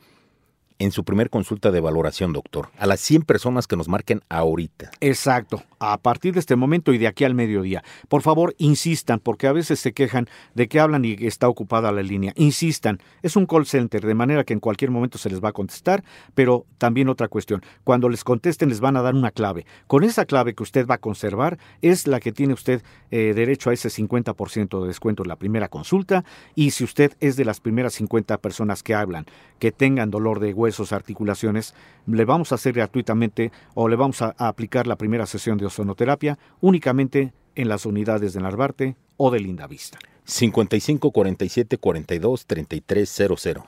en 0.79 0.93
su 0.93 1.05
primer 1.05 1.31
consulta 1.31 1.71
de 1.71 1.81
valoración, 1.81 2.33
doctor. 2.33 2.69
A 2.79 2.87
las 2.87 3.01
100 3.01 3.23
personas 3.23 3.67
que 3.67 3.77
nos 3.77 3.89
marquen 3.89 4.23
ahorita. 4.29 4.91
Exacto, 5.01 5.63
a 5.79 5.97
partir 5.99 6.35
de 6.35 6.41
este 6.41 6.57
momento 6.57 6.93
y 6.93 6.99
de 6.99 7.07
aquí 7.07 7.25
al 7.25 7.35
mediodía. 7.35 7.83
Por 8.09 8.23
favor, 8.23 8.55
insistan, 8.59 9.21
porque 9.21 9.47
a 9.47 9.53
veces 9.53 9.81
se 9.81 9.93
quejan 9.93 10.29
de 10.55 10.69
que 10.69 10.81
hablan 10.81 11.05
y 11.05 11.17
está 11.27 11.49
ocupada 11.49 11.93
la 11.93 12.03
línea. 12.03 12.33
Insistan, 12.37 13.01
es 13.23 13.37
un 13.37 13.47
call 13.47 13.67
center, 13.67 14.05
de 14.05 14.15
manera 14.15 14.45
que 14.45 14.53
en 14.53 14.61
cualquier 14.61 14.91
momento 14.91 15.19
se 15.19 15.31
les 15.31 15.43
va 15.43 15.51
a 15.51 15.53
contestar, 15.53 16.05
pero 16.35 16.67
también 16.79 17.09
otra 17.09 17.29
cuestión, 17.29 17.63
cuando 17.85 18.09
les 18.09 18.25
contesten 18.25 18.69
les 18.69 18.81
van 18.81 18.97
a 18.97 19.03
dar 19.03 19.15
una 19.15 19.31
clave. 19.31 19.67
Con 19.87 20.05
esa 20.05 20.25
clave 20.25 20.55
que 20.55 20.63
usted 20.63 20.87
va 20.87 20.97
a 20.97 20.99
conservar 20.99 21.59
es 21.83 22.07
la 22.07 22.21
que 22.21 22.33
tiene 22.33 22.55
usted 22.55 22.83
eh, 23.11 23.33
derecho 23.35 23.71
a 23.71 23.73
ese 23.73 23.89
50% 23.89 24.81
de 24.81 24.87
descuento 24.87 25.23
en 25.23 25.29
la 25.29 25.37
primera 25.37 25.69
consulta 25.69 26.25
y 26.55 26.73
si 26.73 26.85
usted 26.85 27.13
es 27.21 27.37
de 27.37 27.45
las 27.45 27.61
primeras 27.61 27.95
50 27.95 28.39
personas 28.39 28.83
que 28.83 28.95
hablan 28.95 29.27
que 29.59 29.73
tengan 29.73 30.11
dolor 30.11 30.41
de 30.41 30.53
huesos, 30.67 30.93
articulaciones, 30.93 31.75
le 32.07 32.25
vamos 32.25 32.51
a 32.51 32.57
hacer 32.57 32.73
gratuitamente 32.73 33.53
o 33.75 33.89
le 33.89 33.95
vamos 33.95 34.21
a, 34.23 34.35
a 34.37 34.49
aplicar 34.49 34.87
la 34.87 34.97
primera 34.97 35.27
sesión 35.27 35.59
de 35.59 35.67
ozonoterapia 35.67 36.39
únicamente 36.61 37.33
en 37.55 37.69
las 37.69 37.87
unidades 37.87 38.33
de 38.33 38.41
Narvarte 38.41 38.97
o 39.17 39.31
de 39.31 39.41
Lindavista. 39.41 39.99
55 40.25 41.13
47 41.13 41.79
42 41.79 42.47
33 42.47 43.09
00. 43.09 43.67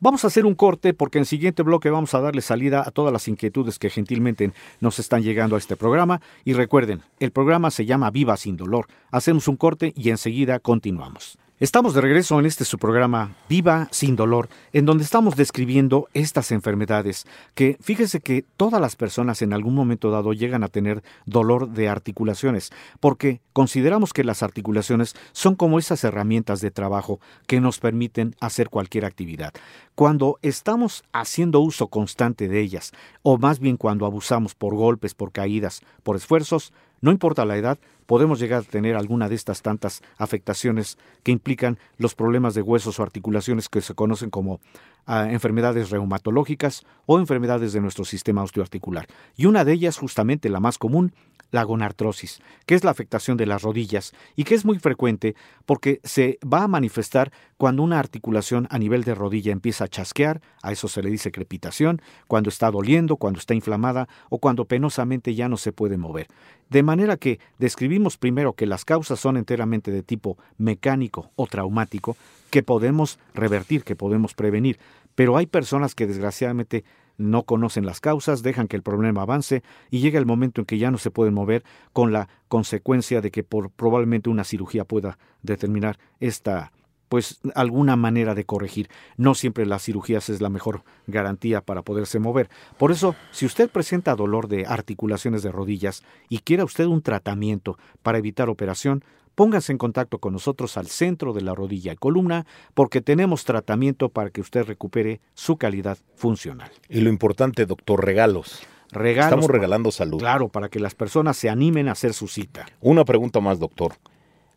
Vamos 0.00 0.22
a 0.22 0.28
hacer 0.28 0.46
un 0.46 0.54
corte 0.54 0.94
porque 0.94 1.18
en 1.18 1.22
el 1.22 1.26
siguiente 1.26 1.64
bloque 1.64 1.90
vamos 1.90 2.14
a 2.14 2.20
darle 2.20 2.40
salida 2.40 2.84
a 2.86 2.92
todas 2.92 3.12
las 3.12 3.26
inquietudes 3.26 3.80
que 3.80 3.90
gentilmente 3.90 4.52
nos 4.78 5.00
están 5.00 5.24
llegando 5.24 5.56
a 5.56 5.58
este 5.58 5.74
programa. 5.74 6.20
Y 6.44 6.52
recuerden, 6.52 7.02
el 7.18 7.32
programa 7.32 7.72
se 7.72 7.84
llama 7.84 8.12
Viva 8.12 8.36
sin 8.36 8.56
dolor. 8.56 8.86
Hacemos 9.10 9.48
un 9.48 9.56
corte 9.56 9.92
y 9.96 10.10
enseguida 10.10 10.60
continuamos. 10.60 11.36
Estamos 11.60 11.92
de 11.92 12.00
regreso 12.00 12.38
en 12.38 12.46
este 12.46 12.64
su 12.64 12.78
programa 12.78 13.34
Viva 13.48 13.88
sin 13.90 14.14
dolor, 14.14 14.48
en 14.72 14.86
donde 14.86 15.02
estamos 15.02 15.34
describiendo 15.34 16.06
estas 16.14 16.52
enfermedades 16.52 17.26
que 17.56 17.76
fíjese 17.80 18.20
que 18.20 18.44
todas 18.56 18.80
las 18.80 18.94
personas 18.94 19.42
en 19.42 19.52
algún 19.52 19.74
momento 19.74 20.12
dado 20.12 20.32
llegan 20.32 20.62
a 20.62 20.68
tener 20.68 21.02
dolor 21.26 21.70
de 21.70 21.88
articulaciones, 21.88 22.70
porque 23.00 23.40
consideramos 23.52 24.12
que 24.12 24.22
las 24.22 24.44
articulaciones 24.44 25.16
son 25.32 25.56
como 25.56 25.80
esas 25.80 26.04
herramientas 26.04 26.60
de 26.60 26.70
trabajo 26.70 27.18
que 27.48 27.60
nos 27.60 27.80
permiten 27.80 28.36
hacer 28.38 28.68
cualquier 28.68 29.04
actividad. 29.04 29.52
Cuando 29.96 30.38
estamos 30.42 31.02
haciendo 31.12 31.58
uso 31.58 31.88
constante 31.88 32.46
de 32.46 32.60
ellas, 32.60 32.92
o 33.22 33.36
más 33.36 33.58
bien 33.58 33.76
cuando 33.76 34.06
abusamos 34.06 34.54
por 34.54 34.76
golpes, 34.76 35.12
por 35.12 35.32
caídas, 35.32 35.80
por 36.04 36.14
esfuerzos, 36.14 36.72
no 37.00 37.10
importa 37.10 37.44
la 37.44 37.56
edad, 37.56 37.78
podemos 38.06 38.40
llegar 38.40 38.62
a 38.62 38.64
tener 38.64 38.96
alguna 38.96 39.28
de 39.28 39.34
estas 39.34 39.62
tantas 39.62 40.02
afectaciones 40.16 40.98
que 41.22 41.32
implican 41.32 41.78
los 41.98 42.14
problemas 42.14 42.54
de 42.54 42.62
huesos 42.62 42.98
o 42.98 43.02
articulaciones 43.02 43.68
que 43.68 43.80
se 43.80 43.94
conocen 43.94 44.30
como 44.30 44.60
ah, 45.06 45.30
enfermedades 45.30 45.90
reumatológicas 45.90 46.84
o 47.06 47.18
enfermedades 47.18 47.72
de 47.72 47.80
nuestro 47.80 48.04
sistema 48.04 48.42
osteoarticular. 48.42 49.06
Y 49.36 49.46
una 49.46 49.64
de 49.64 49.72
ellas, 49.72 49.98
justamente 49.98 50.48
la 50.48 50.60
más 50.60 50.78
común, 50.78 51.12
la 51.50 51.62
gonartrosis, 51.62 52.40
que 52.66 52.74
es 52.74 52.84
la 52.84 52.90
afectación 52.90 53.36
de 53.36 53.46
las 53.46 53.62
rodillas 53.62 54.12
y 54.36 54.44
que 54.44 54.54
es 54.54 54.64
muy 54.64 54.78
frecuente 54.78 55.34
porque 55.66 56.00
se 56.04 56.38
va 56.42 56.62
a 56.64 56.68
manifestar 56.68 57.32
cuando 57.56 57.82
una 57.82 57.98
articulación 57.98 58.66
a 58.70 58.78
nivel 58.78 59.04
de 59.04 59.14
rodilla 59.14 59.52
empieza 59.52 59.84
a 59.84 59.88
chasquear, 59.88 60.40
a 60.62 60.72
eso 60.72 60.88
se 60.88 61.02
le 61.02 61.10
dice 61.10 61.32
crepitación, 61.32 62.00
cuando 62.26 62.48
está 62.50 62.70
doliendo, 62.70 63.16
cuando 63.16 63.40
está 63.40 63.54
inflamada 63.54 64.08
o 64.28 64.38
cuando 64.38 64.64
penosamente 64.64 65.34
ya 65.34 65.48
no 65.48 65.56
se 65.56 65.72
puede 65.72 65.96
mover. 65.96 66.28
De 66.70 66.82
manera 66.82 67.16
que 67.16 67.40
describimos 67.58 68.18
primero 68.18 68.52
que 68.52 68.66
las 68.66 68.84
causas 68.84 69.18
son 69.18 69.36
enteramente 69.36 69.90
de 69.90 70.02
tipo 70.02 70.36
mecánico 70.58 71.30
o 71.36 71.46
traumático, 71.46 72.16
que 72.50 72.62
podemos 72.62 73.18
revertir, 73.34 73.84
que 73.84 73.96
podemos 73.96 74.34
prevenir, 74.34 74.78
pero 75.14 75.36
hay 75.36 75.46
personas 75.46 75.94
que 75.94 76.06
desgraciadamente 76.06 76.84
no 77.18 77.42
conocen 77.42 77.84
las 77.84 78.00
causas, 78.00 78.42
dejan 78.42 78.68
que 78.68 78.76
el 78.76 78.82
problema 78.82 79.22
avance 79.22 79.62
y 79.90 79.98
llega 80.00 80.18
el 80.18 80.26
momento 80.26 80.62
en 80.62 80.66
que 80.66 80.78
ya 80.78 80.90
no 80.90 80.98
se 80.98 81.10
pueden 81.10 81.34
mover 81.34 81.64
con 81.92 82.12
la 82.12 82.28
consecuencia 82.48 83.20
de 83.20 83.30
que 83.30 83.42
por 83.42 83.70
probablemente 83.70 84.30
una 84.30 84.44
cirugía 84.44 84.84
pueda 84.84 85.18
determinar 85.42 85.98
esta 86.20 86.72
pues 87.08 87.40
alguna 87.54 87.96
manera 87.96 88.34
de 88.34 88.44
corregir. 88.44 88.88
No 89.16 89.34
siempre 89.34 89.66
las 89.66 89.82
cirugías 89.84 90.28
es 90.28 90.40
la 90.40 90.48
mejor 90.48 90.82
garantía 91.06 91.60
para 91.60 91.82
poderse 91.82 92.18
mover. 92.18 92.48
Por 92.76 92.92
eso, 92.92 93.14
si 93.30 93.46
usted 93.46 93.70
presenta 93.70 94.14
dolor 94.14 94.48
de 94.48 94.66
articulaciones 94.66 95.42
de 95.42 95.52
rodillas 95.52 96.02
y 96.28 96.38
quiera 96.40 96.64
usted 96.64 96.86
un 96.86 97.02
tratamiento 97.02 97.78
para 98.02 98.18
evitar 98.18 98.48
operación, 98.48 99.02
póngase 99.34 99.72
en 99.72 99.78
contacto 99.78 100.18
con 100.18 100.32
nosotros 100.32 100.76
al 100.76 100.88
centro 100.88 101.32
de 101.32 101.42
la 101.42 101.54
rodilla 101.54 101.92
y 101.92 101.96
columna 101.96 102.44
porque 102.74 103.00
tenemos 103.00 103.44
tratamiento 103.44 104.08
para 104.08 104.30
que 104.30 104.40
usted 104.40 104.64
recupere 104.64 105.20
su 105.34 105.56
calidad 105.56 105.96
funcional. 106.16 106.70
Y 106.88 107.00
lo 107.00 107.08
importante, 107.08 107.64
doctor, 107.64 108.04
regalos. 108.04 108.62
Regalos. 108.90 109.26
Estamos 109.26 109.50
regalando 109.50 109.92
salud. 109.92 110.18
Claro, 110.18 110.48
para 110.48 110.68
que 110.68 110.80
las 110.80 110.94
personas 110.94 111.36
se 111.36 111.50
animen 111.50 111.88
a 111.88 111.92
hacer 111.92 112.14
su 112.14 112.26
cita. 112.26 112.66
Una 112.80 113.04
pregunta 113.04 113.38
más, 113.40 113.58
doctor. 113.58 113.92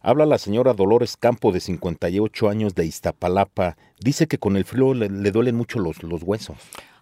Habla 0.04 0.26
la 0.26 0.40
señora 0.40 0.74
Dolores 0.74 1.16
Campo, 1.16 1.52
de 1.52 1.60
58 1.60 2.50
años, 2.50 2.74
de 2.74 2.86
Iztapalapa. 2.86 3.78
Dice 4.00 4.28
que 4.28 4.40
con 4.40 4.58
el 4.58 4.66
frío 4.66 4.96
le, 4.96 5.10
le 5.10 5.32
duelen 5.32 5.56
mucho 5.56 5.78
los, 5.78 6.02
los 6.02 6.24
huesos. 6.24 6.58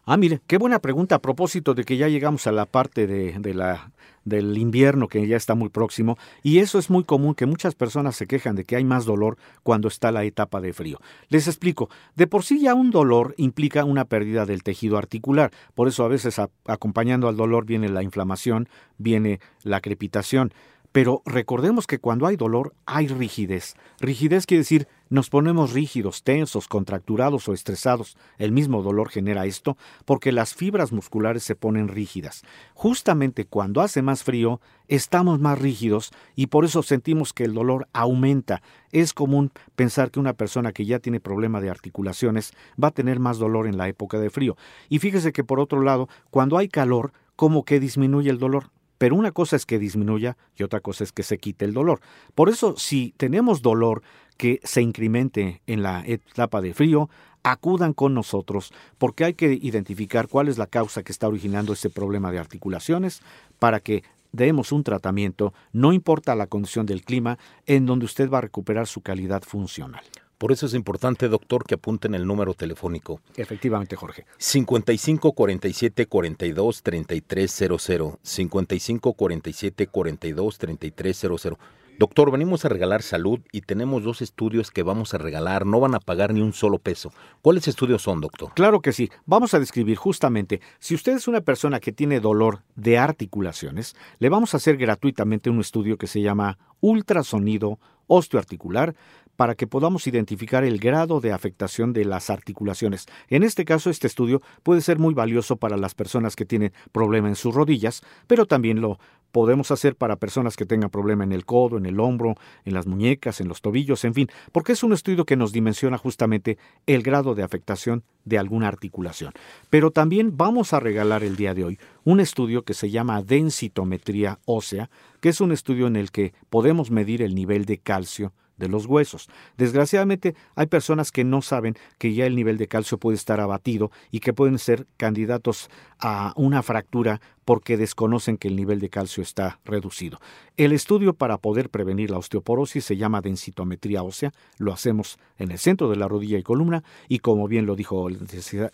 Ah, 0.05 0.17
mire, 0.17 0.41
qué 0.47 0.57
buena 0.57 0.79
pregunta 0.79 1.15
a 1.15 1.19
propósito 1.19 1.73
de 1.73 1.85
que 1.85 1.95
ya 1.95 2.09
llegamos 2.09 2.45
a 2.47 2.51
la 2.51 2.65
parte 2.65 3.07
de, 3.07 3.39
de 3.39 3.53
la 3.53 3.91
del 4.25 4.57
invierno 4.57 5.07
que 5.07 5.25
ya 5.27 5.37
está 5.37 5.55
muy 5.55 5.69
próximo 5.69 6.17
y 6.43 6.59
eso 6.59 6.77
es 6.79 6.89
muy 6.89 7.03
común 7.03 7.35
que 7.35 7.45
muchas 7.45 7.75
personas 7.75 8.15
se 8.15 8.27
quejan 8.27 8.55
de 8.55 8.63
que 8.63 8.75
hay 8.75 8.83
más 8.83 9.05
dolor 9.05 9.37
cuando 9.63 9.87
está 9.87 10.11
la 10.11 10.23
etapa 10.23 10.61
de 10.61 10.73
frío. 10.73 10.99
Les 11.29 11.47
explico, 11.47 11.89
de 12.15 12.27
por 12.27 12.43
sí 12.43 12.59
ya 12.61 12.73
un 12.73 12.91
dolor 12.91 13.33
implica 13.37 13.85
una 13.85 14.05
pérdida 14.05 14.45
del 14.45 14.63
tejido 14.63 14.97
articular, 14.97 15.51
por 15.73 15.87
eso 15.87 16.03
a 16.03 16.07
veces 16.07 16.39
acompañando 16.65 17.27
al 17.27 17.37
dolor 17.37 17.65
viene 17.65 17.89
la 17.89 18.03
inflamación, 18.03 18.69
viene 18.97 19.39
la 19.63 19.81
crepitación. 19.81 20.53
Pero 20.91 21.21
recordemos 21.25 21.85
que 21.85 21.99
cuando 21.99 22.25
hay 22.25 22.35
dolor 22.35 22.73
hay 22.85 23.07
rigidez. 23.07 23.75
Rigidez 23.99 24.45
quiere 24.45 24.61
decir 24.61 24.87
nos 25.09 25.31
ponemos 25.31 25.73
rígidos, 25.73 26.21
tensos, 26.23 26.67
contracturados 26.67 27.47
o 27.47 27.53
estresados. 27.53 28.15
El 28.37 28.51
mismo 28.51 28.83
dolor 28.83 29.09
genera 29.09 29.47
esto 29.47 29.75
porque 30.05 30.31
las 30.31 30.53
fibras 30.53 30.91
musculares 30.91 31.41
se 31.43 31.55
ponen 31.55 31.87
rígidas. 31.87 32.43
Justamente 32.75 33.45
cuando 33.45 33.81
hace 33.81 34.03
más 34.03 34.23
frío 34.23 34.61
estamos 34.87 35.39
más 35.39 35.59
rígidos 35.59 36.11
y 36.35 36.47
por 36.47 36.63
eso 36.63 36.83
sentimos 36.83 37.33
que 37.33 37.43
el 37.43 37.53
dolor 37.55 37.87
aumenta. 37.91 38.61
Es 38.91 39.13
común 39.13 39.51
pensar 39.75 40.11
que 40.11 40.19
una 40.19 40.33
persona 40.33 40.73
que 40.73 40.85
ya 40.85 40.99
tiene 40.99 41.19
problema 41.19 41.59
de 41.59 41.69
articulaciones 41.71 42.53
va 42.81 42.89
a 42.89 42.93
tener 42.93 43.19
más 43.19 43.39
dolor 43.39 43.65
en 43.65 43.77
la 43.77 43.87
época 43.87 44.19
de 44.19 44.29
frío. 44.29 44.57
Y 44.89 44.99
fíjese 44.99 45.33
que 45.33 45.43
por 45.43 45.59
otro 45.59 45.81
lado, 45.81 46.07
cuando 46.29 46.57
hay 46.57 46.67
calor, 46.67 47.13
como 47.35 47.63
que 47.63 47.79
disminuye 47.79 48.29
el 48.29 48.37
dolor. 48.37 48.69
Pero 48.99 49.15
una 49.15 49.31
cosa 49.31 49.55
es 49.55 49.65
que 49.65 49.79
disminuya 49.79 50.37
y 50.55 50.61
otra 50.61 50.81
cosa 50.81 51.03
es 51.03 51.11
que 51.11 51.23
se 51.23 51.39
quite 51.39 51.65
el 51.65 51.73
dolor. 51.73 52.01
Por 52.35 52.49
eso, 52.49 52.75
si 52.77 53.15
tenemos 53.17 53.63
dolor 53.63 54.03
que 54.37 54.59
se 54.63 54.83
incremente 54.83 55.61
en 55.65 55.81
la 55.81 56.03
etapa 56.05 56.61
de 56.61 56.75
frío, 56.75 57.09
acudan 57.41 57.93
con 57.93 58.13
nosotros 58.13 58.71
porque 58.97 59.23
hay 59.23 59.33
que 59.33 59.53
identificar 59.53 60.27
cuál 60.27 60.49
es 60.49 60.57
la 60.57 60.67
causa 60.67 61.01
que 61.01 61.11
está 61.11 61.27
originando 61.27 61.73
ese 61.73 61.89
problema 61.89 62.31
de 62.31 62.39
articulaciones 62.39 63.21
para 63.57 63.79
que 63.79 64.03
demos 64.31 64.71
un 64.71 64.83
tratamiento, 64.83 65.53
no 65.71 65.93
importa 65.93 66.35
la 66.35 66.47
condición 66.47 66.85
del 66.85 67.03
clima, 67.03 67.39
en 67.65 67.85
donde 67.85 68.05
usted 68.05 68.29
va 68.29 68.39
a 68.39 68.41
recuperar 68.41 68.85
su 68.85 69.01
calidad 69.01 69.41
funcional. 69.43 70.03
Por 70.39 70.53
eso 70.53 70.67
es 70.67 70.73
importante, 70.73 71.27
doctor, 71.27 71.65
que 71.65 71.75
apunten 71.75 72.15
el 72.15 72.25
número 72.25 72.53
telefónico. 72.53 73.19
Efectivamente, 73.35 73.97
Jorge. 73.97 74.25
55 74.37 75.33
47 75.33 76.05
42 76.05 76.81
33 76.81 77.51
00. 77.77 78.19
55 78.23 79.13
47 79.13 79.87
42 79.87 80.57
33 80.57 81.17
00. 81.17 81.59
Doctor, 81.99 82.31
venimos 82.31 82.63
a 82.63 82.69
regalar 82.69 83.01
salud 83.01 83.41
y 83.51 83.59
tenemos 83.59 84.05
dos 84.05 84.21
estudios 84.21 84.71
que 84.71 84.81
vamos 84.81 85.13
a 85.13 85.17
regalar. 85.17 85.65
No 85.65 85.81
van 85.81 85.93
a 85.93 85.99
pagar 85.99 86.33
ni 86.33 86.39
un 86.39 86.53
solo 86.53 86.79
peso. 86.79 87.11
¿Cuáles 87.41 87.67
estudios 87.67 88.03
son, 88.03 88.21
doctor? 88.21 88.53
Claro 88.55 88.79
que 88.79 88.93
sí. 88.93 89.11
Vamos 89.25 89.53
a 89.53 89.59
describir 89.59 89.97
justamente, 89.97 90.61
si 90.79 90.95
usted 90.95 91.17
es 91.17 91.27
una 91.27 91.41
persona 91.41 91.81
que 91.81 91.91
tiene 91.91 92.21
dolor 92.21 92.61
de 92.77 92.97
articulaciones, 92.97 93.97
le 94.19 94.29
vamos 94.29 94.53
a 94.53 94.57
hacer 94.57 94.77
gratuitamente 94.77 95.49
un 95.49 95.59
estudio 95.59 95.97
que 95.97 96.07
se 96.07 96.21
llama 96.21 96.57
ultrasonido 96.79 97.77
osteoarticular 98.07 98.95
para 99.39 99.55
que 99.55 99.67
podamos 99.67 100.05
identificar 100.05 100.65
el 100.65 100.79
grado 100.79 101.21
de 101.21 101.31
afectación 101.31 101.93
de 101.93 102.03
las 102.03 102.29
articulaciones. 102.29 103.05
En 103.29 103.43
este 103.43 103.63
caso, 103.63 103.89
este 103.89 104.05
estudio 104.05 104.41
puede 104.63 104.81
ser 104.81 104.99
muy 104.99 105.13
valioso 105.13 105.55
para 105.55 105.77
las 105.77 105.95
personas 105.95 106.35
que 106.35 106.43
tienen 106.43 106.73
problema 106.91 107.29
en 107.29 107.37
sus 107.37 107.55
rodillas, 107.55 108.01
pero 108.27 108.47
también 108.47 108.81
lo 108.81 108.99
podemos 109.31 109.71
hacer 109.71 109.95
para 109.95 110.17
personas 110.17 110.57
que 110.57 110.65
tengan 110.65 110.89
problema 110.89 111.23
en 111.23 111.31
el 111.31 111.45
codo, 111.45 111.77
en 111.77 111.85
el 111.85 112.01
hombro, 112.01 112.35
en 112.65 112.73
las 112.73 112.85
muñecas, 112.85 113.39
en 113.39 113.47
los 113.47 113.61
tobillos, 113.61 114.03
en 114.03 114.13
fin, 114.13 114.27
porque 114.51 114.73
es 114.73 114.83
un 114.83 114.91
estudio 114.91 115.23
que 115.23 115.37
nos 115.37 115.53
dimensiona 115.53 115.97
justamente 115.97 116.57
el 116.85 117.01
grado 117.01 117.33
de 117.33 117.43
afectación 117.43 118.03
de 118.25 118.39
alguna 118.39 118.67
articulación. 118.67 119.31
Pero 119.69 119.91
también 119.91 120.35
vamos 120.35 120.73
a 120.73 120.81
regalar 120.81 121.23
el 121.23 121.37
día 121.37 121.53
de 121.53 121.63
hoy 121.63 121.79
un 122.03 122.19
estudio 122.19 122.63
que 122.63 122.73
se 122.73 122.89
llama 122.89 123.23
densitometría 123.23 124.39
ósea, 124.43 124.89
que 125.21 125.29
es 125.29 125.39
un 125.39 125.53
estudio 125.53 125.87
en 125.87 125.95
el 125.95 126.11
que 126.11 126.33
podemos 126.49 126.91
medir 126.91 127.21
el 127.21 127.35
nivel 127.35 127.63
de 127.63 127.77
calcio 127.77 128.33
de 128.59 128.67
los 128.67 128.85
huesos. 128.85 129.29
Desgraciadamente, 129.57 130.35
hay 130.55 130.67
personas 130.67 131.11
que 131.11 131.23
no 131.23 131.41
saben 131.41 131.75
que 131.97 132.13
ya 132.13 132.25
el 132.25 132.35
nivel 132.35 132.57
de 132.57 132.67
calcio 132.67 132.97
puede 132.97 133.15
estar 133.15 133.39
abatido 133.39 133.91
y 134.11 134.19
que 134.19 134.33
pueden 134.33 134.59
ser 134.59 134.85
candidatos 134.97 135.69
a 135.99 136.33
una 136.35 136.61
fractura 136.61 137.19
porque 137.49 137.77
desconocen 137.77 138.37
que 138.37 138.47
el 138.47 138.55
nivel 138.55 138.79
de 138.79 138.89
calcio 138.89 139.23
está 139.23 139.59
reducido. 139.65 140.19
El 140.55 140.71
estudio 140.71 141.15
para 141.15 141.39
poder 141.39 141.71
prevenir 141.71 142.11
la 142.11 142.19
osteoporosis 142.19 142.85
se 142.85 142.95
llama 142.95 143.21
densitometría 143.21 144.03
ósea, 144.03 144.31
lo 144.59 144.71
hacemos 144.71 145.17
en 145.39 145.49
el 145.49 145.57
centro 145.57 145.89
de 145.89 145.95
la 145.95 146.07
rodilla 146.07 146.37
y 146.37 146.43
columna 146.43 146.83
y 147.07 147.19
como 147.19 147.47
bien 147.47 147.65
lo 147.65 147.75
dijo 147.75 148.07
el 148.07 148.19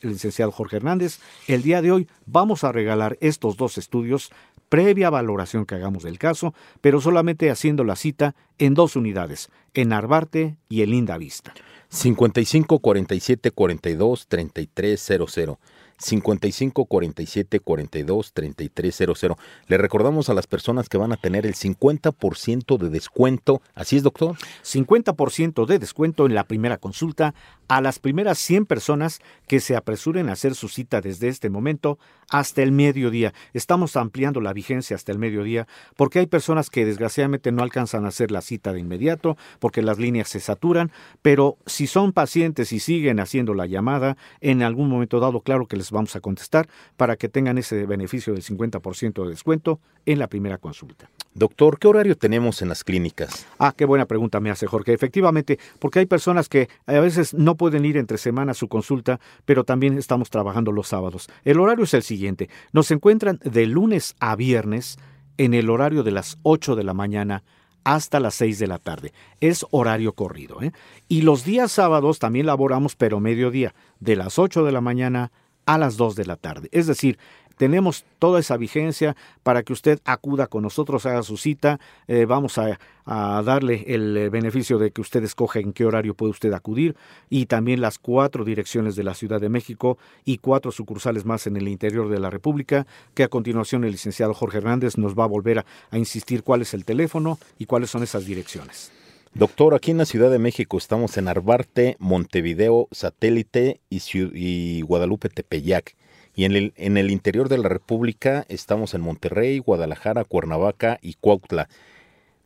licenciado 0.02 0.52
Jorge 0.52 0.76
Hernández, 0.76 1.20
el 1.48 1.62
día 1.62 1.82
de 1.82 1.94
hoy 1.94 2.10
vamos 2.26 2.66
a 2.66 2.74
regalar 2.74 3.18
estos 3.22 3.56
dos 3.56 3.78
estudios 3.78 4.32
previa 4.70 5.10
valoración 5.10 5.66
que 5.66 5.76
hagamos 5.76 6.04
del 6.04 6.20
caso, 6.20 6.54
pero 6.82 7.02
solamente 7.02 7.50
haciendo 7.50 7.84
la 7.84 7.96
cita 7.96 8.36
en 8.58 8.74
dos 8.74 8.96
unidades, 8.96 9.50
en 9.74 9.94
Arbarte 9.94 10.58
y 10.70 10.82
en 10.82 10.92
Linda 10.92 11.18
Vista. 11.18 11.54
55 11.90 12.80
47 12.80 13.52
42 13.52 14.28
33 14.28 15.02
00. 15.02 15.60
55 15.98 16.86
47 16.86 17.60
42 17.60 18.34
3300. 18.34 19.38
Le 19.68 19.78
recordamos 19.78 20.30
a 20.30 20.34
las 20.34 20.48
personas 20.48 20.90
que 20.90 20.98
van 20.98 21.14
a 21.14 21.18
tener 21.18 21.46
el 21.46 21.56
50% 21.56 22.78
de 22.78 22.90
descuento. 22.90 23.62
¿Así 23.74 23.98
es, 23.98 24.04
doctor? 24.04 24.36
50% 24.64 25.66
de 25.66 25.80
descuento 25.80 26.26
en 26.26 26.36
la 26.36 26.44
primera 26.44 26.78
consulta 26.78 27.34
a 27.68 27.82
las 27.82 28.00
primeras 28.00 28.38
100 28.40 28.66
personas 28.66 29.22
que 29.48 29.60
se 29.60 29.76
apresuren 29.76 30.30
a 30.30 30.34
hacer 30.34 30.56
su 30.56 30.68
cita 30.68 31.02
desde 31.02 31.30
este 31.30 31.50
momento 31.50 31.98
hasta 32.30 32.64
el 32.64 32.72
mediodía. 32.72 33.34
Estamos 33.54 33.96
ampliando 33.96 34.42
la 34.42 34.54
vigencia 34.54 34.96
hasta 34.96 35.12
el 35.12 35.20
mediodía 35.20 35.68
porque 35.96 36.20
hay 36.20 36.28
personas 36.28 36.70
que 36.70 36.86
desgraciadamente 36.86 37.52
no 37.52 37.64
alcanzan 37.64 38.06
a 38.06 38.10
hacer 38.10 38.32
la 38.32 38.42
cita 38.42 38.74
de 38.74 38.80
inmediato 38.80 39.38
porque 39.60 39.82
las 39.82 40.00
líneas 40.00 40.30
se 40.30 40.40
saturan, 40.40 40.92
pero 41.22 41.58
si 41.66 41.88
son 41.88 42.14
pacientes 42.14 42.72
y 42.72 42.80
siguen 42.80 43.20
haciendo 43.20 43.54
la 43.54 43.66
llamada, 43.66 44.18
en 44.42 44.64
algún 44.64 44.90
momento 44.90 45.20
dado, 45.20 45.42
claro 45.42 45.68
que 45.68 45.78
les 45.78 45.92
vamos 45.92 46.16
a 46.16 46.22
contestar 46.22 46.68
para 46.98 47.16
que 47.16 47.30
tengan 47.30 47.58
ese 47.58 47.86
beneficio 47.86 48.34
del 48.34 48.44
50% 48.44 49.24
de 49.24 49.30
descuento 49.30 49.80
en 50.06 50.20
la 50.20 50.28
primera 50.28 50.58
consulta. 50.58 51.10
Doctor, 51.38 51.80
¿qué 51.80 51.90
horario 51.90 52.16
tenemos 52.16 52.62
en 52.62 52.70
las 52.70 52.86
clínicas? 52.86 53.46
Ah, 53.60 53.74
qué 53.76 53.84
buena 53.84 54.06
pregunta 54.06 54.40
me 54.40 54.52
hace 54.52 54.68
Jorge. 54.68 54.94
Efectivamente, 54.94 55.60
porque 55.80 56.00
hay 56.00 56.06
personas 56.06 56.48
que 56.48 56.70
a 56.86 56.94
veces 56.94 57.34
no 57.34 57.56
pueden 57.56 57.84
ir 57.84 57.98
entre 57.98 58.18
semana 58.18 58.54
a 58.54 58.56
su 58.56 58.70
consulta, 58.70 59.20
pero 59.44 59.66
también 59.66 59.98
estamos 59.98 60.30
trabajando 60.30 60.72
los 60.72 60.88
sábados. 60.88 61.28
El 61.44 61.60
horario 61.60 61.84
es 61.84 61.94
el 61.94 62.04
siguiente. 62.04 62.50
Nos 62.72 62.90
encuentran 62.90 63.42
de 63.44 63.66
lunes 63.66 64.16
a 64.22 64.38
viernes 64.38 64.98
en 65.38 65.54
el 65.54 65.70
horario 65.70 66.04
de 66.04 66.12
las 66.12 66.38
8 66.44 66.78
de 66.78 66.86
la 66.86 66.94
mañana 66.94 67.44
hasta 67.84 68.22
las 68.22 68.36
6 68.36 68.58
de 68.58 68.68
la 68.68 68.80
tarde. 68.80 69.12
Es 69.42 69.66
horario 69.72 70.14
corrido. 70.14 70.62
¿eh? 70.62 70.72
Y 71.10 71.24
los 71.24 71.44
días 71.44 71.70
sábados 71.70 72.18
también 72.18 72.46
laboramos, 72.46 72.96
pero 72.96 73.20
mediodía, 73.20 73.76
de 74.00 74.16
las 74.16 74.40
8 74.40 74.64
de 74.64 74.72
la 74.72 74.80
mañana 74.80 75.34
a 75.66 75.78
las 75.78 75.98
2 75.98 76.16
de 76.16 76.26
la 76.26 76.38
tarde. 76.38 76.70
Es 76.72 76.88
decir, 76.88 77.18
tenemos 77.58 78.06
toda 78.20 78.40
esa 78.40 78.58
vigencia 78.58 79.16
para 79.44 79.64
que 79.64 79.74
usted 79.74 80.00
acuda 80.06 80.48
con 80.48 80.64
nosotros, 80.64 81.06
haga 81.06 81.24
su 81.24 81.38
cita. 81.38 81.80
Eh, 82.08 82.26
vamos 82.26 82.58
a, 82.58 82.80
darle 83.06 83.84
el 83.88 84.18
eh, 84.18 84.30
beneficio 84.30 84.80
de 84.80 84.90
que 84.90 85.00
usted 85.00 85.24
escoja 85.24 85.60
en 85.60 85.74
qué 85.74 85.86
horario 85.86 86.16
puede 86.16 86.32
usted 86.32 86.52
acudir 86.54 86.96
y 87.30 87.46
también 87.46 87.80
las 87.80 88.00
cuatro 88.00 88.44
direcciones 88.44 88.96
de 88.96 89.04
la 89.04 89.14
Ciudad 89.14 89.40
de 89.40 89.48
México 89.48 90.00
y 90.24 90.40
cuatro 90.40 90.72
sucursales 90.72 91.24
más 91.24 91.46
en 91.46 91.56
el 91.56 91.68
interior 91.68 92.10
de 92.10 92.20
la 92.20 92.32
República, 92.32 92.88
que 93.14 93.24
a 93.24 93.28
continuación 93.28 93.84
el 93.84 93.92
licenciado 93.92 94.34
Jorge 94.34 94.58
Hernández 94.58 94.98
nos 94.98 95.14
va 95.14 95.26
a 95.26 95.28
volver 95.28 95.64
a 95.92 95.98
insistir 96.00 96.42
cuál 96.42 96.64
es 96.64 96.74
el 96.74 96.84
teléfono 96.84 97.38
y 97.60 97.68
cuáles 97.68 97.92
son 97.92 98.02
esas 98.02 98.26
direcciones. 98.26 98.92
Doctor, 99.36 99.76
aquí 99.76 99.92
en 99.92 99.98
la 99.98 100.06
Ciudad 100.06 100.32
de 100.32 100.40
México 100.40 100.78
estamos 100.78 101.18
en 101.18 101.28
Arbarte, 101.28 101.98
Montevideo, 102.00 102.88
Satélite 102.92 103.82
y, 103.90 104.82
Guadalupe 104.82 105.28
Tepeyac. 105.28 105.94
Y 106.36 106.46
en 106.46 106.56
el, 106.56 106.74
en 106.76 106.98
el 106.98 107.12
interior 107.12 107.50
de 107.50 107.58
la 107.58 107.70
República 107.70 108.46
estamos 108.50 108.94
en 108.94 109.02
Monterrey, 109.02 109.60
Guadalajara, 109.60 110.26
Cuernavaca 110.26 111.00
y 111.02 111.14
Cuautla. 111.14 111.70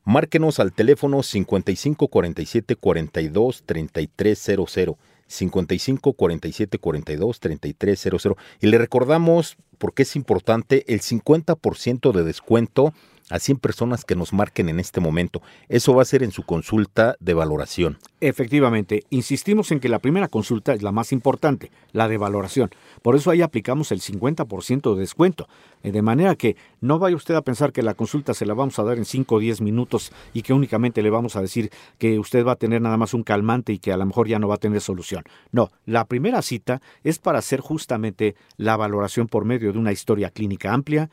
Márquenos 0.04 0.60
al 0.60 0.74
teléfono 0.74 1.24
55 1.24 2.08
47 2.08 2.76
42 2.76 3.64
3300. 3.66 4.98
55 5.28 6.14
47 6.14 6.80
42 6.80 7.40
3300. 7.40 8.28
Y 8.62 8.68
le 8.68 8.78
recordamos, 8.78 9.58
porque 9.78 10.04
es 10.04 10.16
importante, 10.16 10.84
el 10.92 11.02
50% 11.02 12.12
de 12.12 12.24
descuento 12.24 12.94
a 13.30 13.40
100 13.40 13.58
personas 13.58 14.06
que 14.06 14.16
nos 14.16 14.34
marquen 14.34 14.70
en 14.70 14.80
este 14.80 15.00
momento. 15.00 15.42
Eso 15.68 15.94
va 15.94 16.02
a 16.02 16.06
ser 16.06 16.24
en 16.24 16.32
su 16.32 16.44
consulta 16.44 17.16
de 17.20 17.34
valoración. 17.34 17.98
Efectivamente, 18.22 19.04
insistimos 19.10 19.72
en 19.72 19.80
que 19.80 19.88
la 19.88 20.00
primera 20.00 20.28
consulta 20.28 20.74
es 20.74 20.82
la 20.82 20.92
más 20.92 21.14
importante, 21.14 21.72
la 21.94 22.08
de 22.08 22.18
valoración. 22.18 22.70
Por 23.02 23.16
eso 23.16 23.32
ahí 23.32 23.42
aplicamos 23.42 23.92
el 23.92 24.02
50% 24.02 24.94
de 24.94 25.00
descuento. 25.00 25.48
Eh, 25.84 25.92
de 25.92 26.02
manera 26.02 26.36
que 26.36 26.58
no 26.82 27.00
vaya 27.00 27.16
usted 27.16 27.36
a 27.36 27.42
pensar 27.42 27.72
que 27.72 27.82
la 27.82 27.94
consulta 27.94 28.34
se 28.34 28.46
la 28.46 28.54
vamos 28.54 28.78
a 28.80 28.84
dar 28.84 28.98
en 28.98 29.06
5 29.06 29.36
o 29.36 29.40
10 29.40 29.62
minutos 29.62 30.12
y 30.34 30.42
que 30.42 30.54
únicamente 30.54 31.02
le 31.02 31.10
vamos 31.10 31.36
a 31.36 31.42
decir 31.42 31.72
que 31.98 32.20
usted 32.20 32.46
va 32.46 32.54
a 32.54 32.58
tener 32.58 32.82
nada 32.82 32.98
más 32.98 33.14
un 33.14 33.24
calmante 33.24 33.72
y 33.72 33.80
que 33.80 33.94
a 33.94 33.98
lo 33.98 34.06
mejor 34.06 34.28
ya 34.28 34.40
no 34.40 34.48
va 34.48 34.56
a 34.56 34.60
tener 34.60 34.82
solución. 34.82 35.24
No, 35.52 35.72
la 35.86 36.06
primera 36.06 36.42
cita 36.42 36.82
es 37.04 37.20
para 37.20 37.40
hacer 37.40 37.62
justamente 37.62 38.36
la 38.58 38.76
valoración 38.76 39.28
por 39.28 39.46
medio 39.46 39.72
de 39.72 39.80
una 39.80 39.92
historia 39.92 40.30
clínica 40.30 40.74
amplia, 40.74 41.10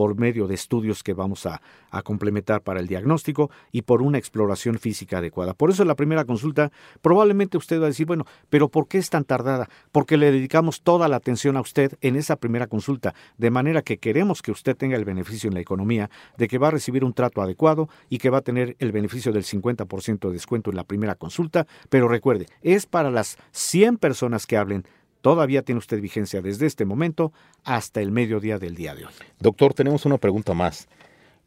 por 0.00 0.18
medio 0.18 0.46
de 0.46 0.54
estudios 0.54 1.02
que 1.02 1.12
vamos 1.12 1.44
a, 1.44 1.60
complementar 2.04 2.62
para 2.62 2.80
el 2.80 2.86
diagnóstico 2.86 3.50
y 3.70 3.82
por 3.82 4.00
una 4.00 4.16
exploración 4.16 4.78
física 4.78 5.18
adecuada. 5.18 5.52
Por 5.52 5.68
eso 5.68 5.84
la 5.84 5.94
primera 5.94 6.24
consulta 6.24 6.72
probablemente 7.02 7.58
usted 7.58 7.78
va 7.78 7.84
a 7.84 7.88
decir, 7.88 8.06
bueno, 8.06 8.24
pero 8.48 8.70
¿por 8.70 8.88
qué 8.88 8.96
es 8.96 9.10
tan 9.10 9.24
tardada? 9.24 9.68
Porque 9.92 10.16
le 10.16 10.32
dedicamos 10.32 10.80
toda 10.80 11.06
la 11.08 11.16
atención 11.16 11.58
a 11.58 11.60
usted 11.60 11.98
en 12.00 12.16
esa 12.16 12.36
primera 12.36 12.66
consulta, 12.66 13.14
de 13.36 13.50
manera 13.50 13.82
que 13.82 13.98
queremos 13.98 14.40
que 14.40 14.52
usted 14.52 14.74
tenga 14.74 14.96
el 14.96 15.04
beneficio 15.04 15.48
en 15.48 15.54
la 15.54 15.60
economía 15.60 16.08
de 16.38 16.48
que 16.48 16.56
va 16.56 16.68
a 16.68 16.70
recibir 16.70 17.04
un 17.04 17.12
trato 17.12 17.42
adecuado 17.42 17.90
y 18.08 18.16
que 18.16 18.30
va 18.30 18.38
a 18.38 18.42
tener 18.42 18.76
el 18.78 18.92
beneficio 18.92 19.32
del 19.32 19.44
50% 19.44 20.28
de 20.28 20.32
descuento 20.32 20.70
en 20.70 20.76
la 20.76 20.84
primera 20.84 21.14
consulta, 21.14 21.66
pero 21.90 22.08
recuerde, 22.08 22.46
es 22.62 22.86
para 22.86 23.10
las 23.10 23.36
100 23.50 23.98
personas 23.98 24.46
que 24.46 24.56
hablen 24.56 24.86
Todavía 25.20 25.62
tiene 25.62 25.78
usted 25.78 26.00
vigencia 26.00 26.40
desde 26.40 26.66
este 26.66 26.84
momento 26.84 27.32
hasta 27.64 28.00
el 28.00 28.10
mediodía 28.10 28.58
del 28.58 28.74
día 28.74 28.94
de 28.94 29.06
hoy. 29.06 29.12
Doctor, 29.38 29.74
tenemos 29.74 30.06
una 30.06 30.18
pregunta 30.18 30.54
más. 30.54 30.88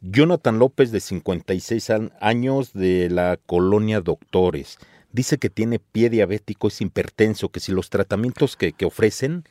Jonathan 0.00 0.58
López, 0.58 0.92
de 0.92 1.00
56 1.00 1.90
años, 2.20 2.72
de 2.72 3.08
la 3.10 3.38
colonia 3.46 4.00
Doctores, 4.00 4.78
dice 5.12 5.38
que 5.38 5.48
tiene 5.48 5.78
pie 5.78 6.10
diabético, 6.10 6.68
es 6.68 6.80
hipertenso, 6.80 7.48
que 7.48 7.60
si 7.60 7.72
los 7.72 7.88
tratamientos 7.88 8.56
que, 8.56 8.72
que 8.72 8.84
ofrecen 8.84 9.44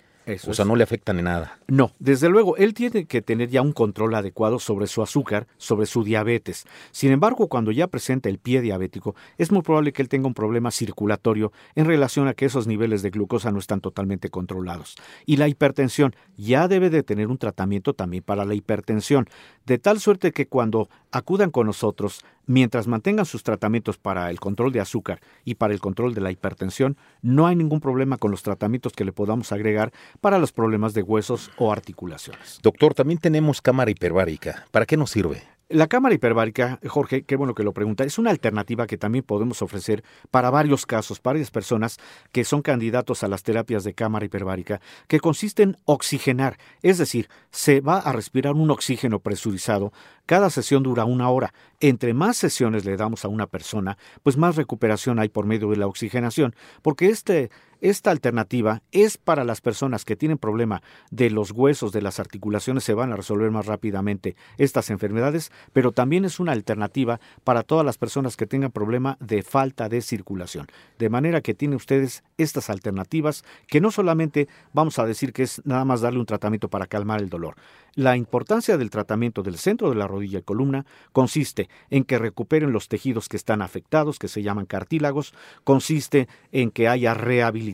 o 0.48 0.54
sea, 0.54 0.66
no 0.66 0.76
le 0.76 0.84
afectan 0.84 1.20
en 1.20 1.26
nada. 1.26 1.60
No, 1.68 1.92
desde 2.00 2.30
luego, 2.30 2.58
él 2.58 2.74
tiene 2.74 3.06
que 3.06 3.22
tener 3.22 3.50
ya 3.50 3.62
un 3.62 3.74
control 3.74 4.16
adecuado 4.16 4.60
sobre 4.60 4.88
su 4.88 5.02
azúcar, 5.02 5.48
sobre 5.58 5.86
su 5.86 6.04
diabetes. 6.04 6.66
Sin 6.92 7.12
embargo, 7.12 7.48
cuando 7.48 7.72
ya 7.72 7.88
presenta 7.88 8.30
el 8.30 8.38
pie 8.38 8.62
diabético, 8.62 9.16
es 9.38 9.52
muy 9.52 9.62
probable 9.62 9.94
que 9.94 10.02
él 10.02 10.10
tenga 10.10 10.28
un 10.28 10.34
problema 10.34 10.72
circulatorio 10.72 11.52
en 11.76 11.86
relación 11.86 12.28
a 12.28 12.34
que 12.34 12.46
esos 12.46 12.68
niveles 12.68 13.02
de 13.02 13.10
glucosa 13.10 13.52
no 13.52 13.60
están 13.60 13.82
totalmente 13.82 14.30
controlados. 14.30 14.96
Y 15.26 15.38
la 15.38 15.48
hipertensión 15.48 16.16
ya 16.38 16.68
debe 16.68 16.90
de 16.90 17.04
tener 17.04 17.28
un 17.28 17.38
tratamiento 17.38 17.94
también 17.94 18.24
para 18.24 18.46
la 18.46 18.54
hipertensión, 18.54 19.28
de 19.66 19.78
tal 19.78 20.00
suerte 20.00 20.32
que 20.32 20.48
cuando 20.48 20.90
acudan 21.12 21.52
con 21.52 21.68
nosotros, 21.68 22.24
mientras 22.46 22.88
mantengan 22.88 23.26
sus 23.26 23.44
tratamientos 23.44 23.98
para 23.98 24.30
el 24.30 24.40
control 24.40 24.72
de 24.72 24.80
azúcar 24.82 25.20
y 25.46 25.56
para 25.56 25.74
el 25.74 25.80
control 25.80 26.14
de 26.14 26.22
la 26.22 26.32
hipertensión, 26.32 26.98
no 27.22 27.48
hay 27.48 27.56
ningún 27.56 27.80
problema 27.80 28.18
con 28.18 28.32
los 28.32 28.44
tratamientos 28.44 28.94
que 28.94 29.06
le 29.06 29.12
podamos 29.12 29.52
agregar 29.52 29.92
para 30.22 30.40
los 30.40 30.52
problemas 30.52 30.94
de 30.94 31.04
huesos 31.04 31.52
o 31.58 31.72
articulaciones. 31.72 32.60
Doctor, 32.62 32.94
también 32.94 33.20
tenemos 33.20 33.62
cámara 33.62 33.92
hiperbárica. 33.92 34.66
¿Para 34.72 34.86
qué 34.86 34.98
nos 34.98 35.12
sirve? 35.12 35.53
La 35.74 35.88
cámara 35.88 36.14
hiperbárica, 36.14 36.80
Jorge, 36.88 37.24
qué 37.24 37.36
bueno 37.36 37.56
que 37.56 37.64
lo 37.64 37.74
pregunta, 37.74 38.04
es 38.04 38.20
una 38.20 38.30
alternativa 38.30 38.86
que 38.86 39.00
también 39.00 39.24
podemos 39.24 39.64
ofrecer 39.64 40.04
para 40.30 40.52
varios 40.52 40.86
casos, 40.86 41.20
para 41.20 41.34
varias 41.34 41.50
personas 41.50 41.98
que 42.32 42.44
son 42.44 42.62
candidatos 42.62 43.24
a 43.24 43.28
las 43.28 43.42
terapias 43.42 43.84
de 43.84 43.96
cámara 43.96 44.24
hiperbárica, 44.24 44.82
que 45.08 45.20
consiste 45.20 45.64
en 45.64 45.78
oxigenar, 45.86 46.60
es 46.84 47.00
decir, 47.00 47.28
se 47.50 47.82
va 47.82 47.98
a 47.98 48.14
respirar 48.14 48.54
un 48.54 48.70
oxígeno 48.70 49.20
presurizado. 49.20 49.92
Cada 50.28 50.52
sesión 50.52 50.84
dura 50.84 51.06
una 51.06 51.32
hora. 51.32 51.56
Entre 51.80 52.14
más 52.14 52.38
sesiones 52.38 52.86
le 52.86 52.96
damos 52.96 53.26
a 53.26 53.28
una 53.28 53.48
persona, 53.48 53.98
pues 54.22 54.38
más 54.38 54.56
recuperación 54.56 55.18
hay 55.18 55.30
por 55.30 55.48
medio 55.48 55.72
de 55.72 55.78
la 55.78 55.88
oxigenación, 55.88 56.56
porque 56.84 57.08
este 57.08 57.50
esta 57.84 58.12
alternativa 58.12 58.82
es 58.94 59.18
para 59.18 59.44
las 59.44 59.60
personas 59.60 60.06
que 60.06 60.16
tienen 60.16 60.38
problema 60.38 60.82
de 61.12 61.30
los 61.30 61.52
huesos, 61.52 61.92
de 61.92 62.02
las 62.02 62.18
articulaciones, 62.18 62.86
se 62.86 62.94
van 62.94 63.12
a 63.12 63.18
resolver 63.18 63.52
más 63.52 63.66
rápidamente 63.66 64.38
estas 64.58 64.90
enfermedades, 64.90 65.52
pero 65.74 65.92
también 65.92 66.24
es 66.24 66.40
una 66.40 66.54
alternativa 66.54 67.20
para 67.44 67.62
todas 67.64 67.86
las 67.86 67.98
personas 67.98 68.38
que 68.38 68.48
tengan 68.48 68.72
problema 68.72 69.18
de 69.20 69.44
falta 69.44 69.90
de 69.90 70.02
circulación. 70.02 70.68
De 70.98 71.10
manera 71.10 71.42
que 71.42 71.54
tienen 71.54 71.76
ustedes 71.76 72.24
estas 72.38 72.70
alternativas 72.70 73.44
que 73.68 73.82
no 73.82 73.92
solamente 73.92 74.48
vamos 74.72 74.98
a 74.98 75.06
decir 75.06 75.34
que 75.34 75.44
es 75.44 75.62
nada 75.66 75.84
más 75.84 76.00
darle 76.00 76.20
un 76.22 76.26
tratamiento 76.26 76.70
para 76.70 76.88
calmar 76.88 77.22
el 77.22 77.30
dolor. 77.30 77.56
La 77.96 78.16
importancia 78.16 78.78
del 78.78 78.90
tratamiento 78.90 79.44
del 79.44 79.58
centro 79.58 79.90
de 79.90 79.96
la 79.96 80.08
rodilla 80.08 80.40
y 80.40 80.44
columna 80.44 80.86
consiste 81.12 81.70
en 81.90 82.06
que 82.06 82.18
recuperen 82.18 82.72
los 82.72 82.88
tejidos 82.88 83.28
que 83.28 83.38
están 83.38 83.62
afectados, 83.62 84.20
que 84.20 84.30
se 84.30 84.42
llaman 84.42 84.66
cartílagos, 84.66 85.34
consiste 85.66 86.30
en 86.54 86.72
que 86.72 86.88
haya 86.88 87.14
rehabilitación. 87.14 87.73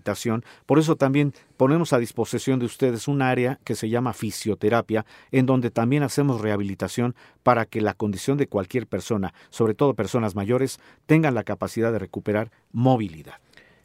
Por 0.66 0.80
eso 0.80 0.96
también 0.96 1.34
ponemos 1.58 1.94
a 1.94 2.00
disposición 2.00 2.60
de 2.60 2.66
ustedes 2.66 3.08
un 3.08 3.22
área 3.22 3.60
que 3.64 3.76
se 3.76 3.90
llama 3.90 4.14
fisioterapia, 4.14 5.06
en 5.32 5.46
donde 5.46 5.72
también 5.72 6.04
hacemos 6.04 6.42
rehabilitación 6.42 7.16
para 7.44 7.66
que 7.66 7.82
la 7.82 7.94
condición 7.94 8.38
de 8.38 8.48
cualquier 8.48 8.88
persona, 8.88 9.34
sobre 9.50 9.74
todo 9.74 9.94
personas 9.94 10.36
mayores, 10.36 10.80
tengan 11.06 11.36
la 11.36 11.44
capacidad 11.44 11.92
de 11.92 12.00
recuperar 12.00 12.52
movilidad. 12.72 13.36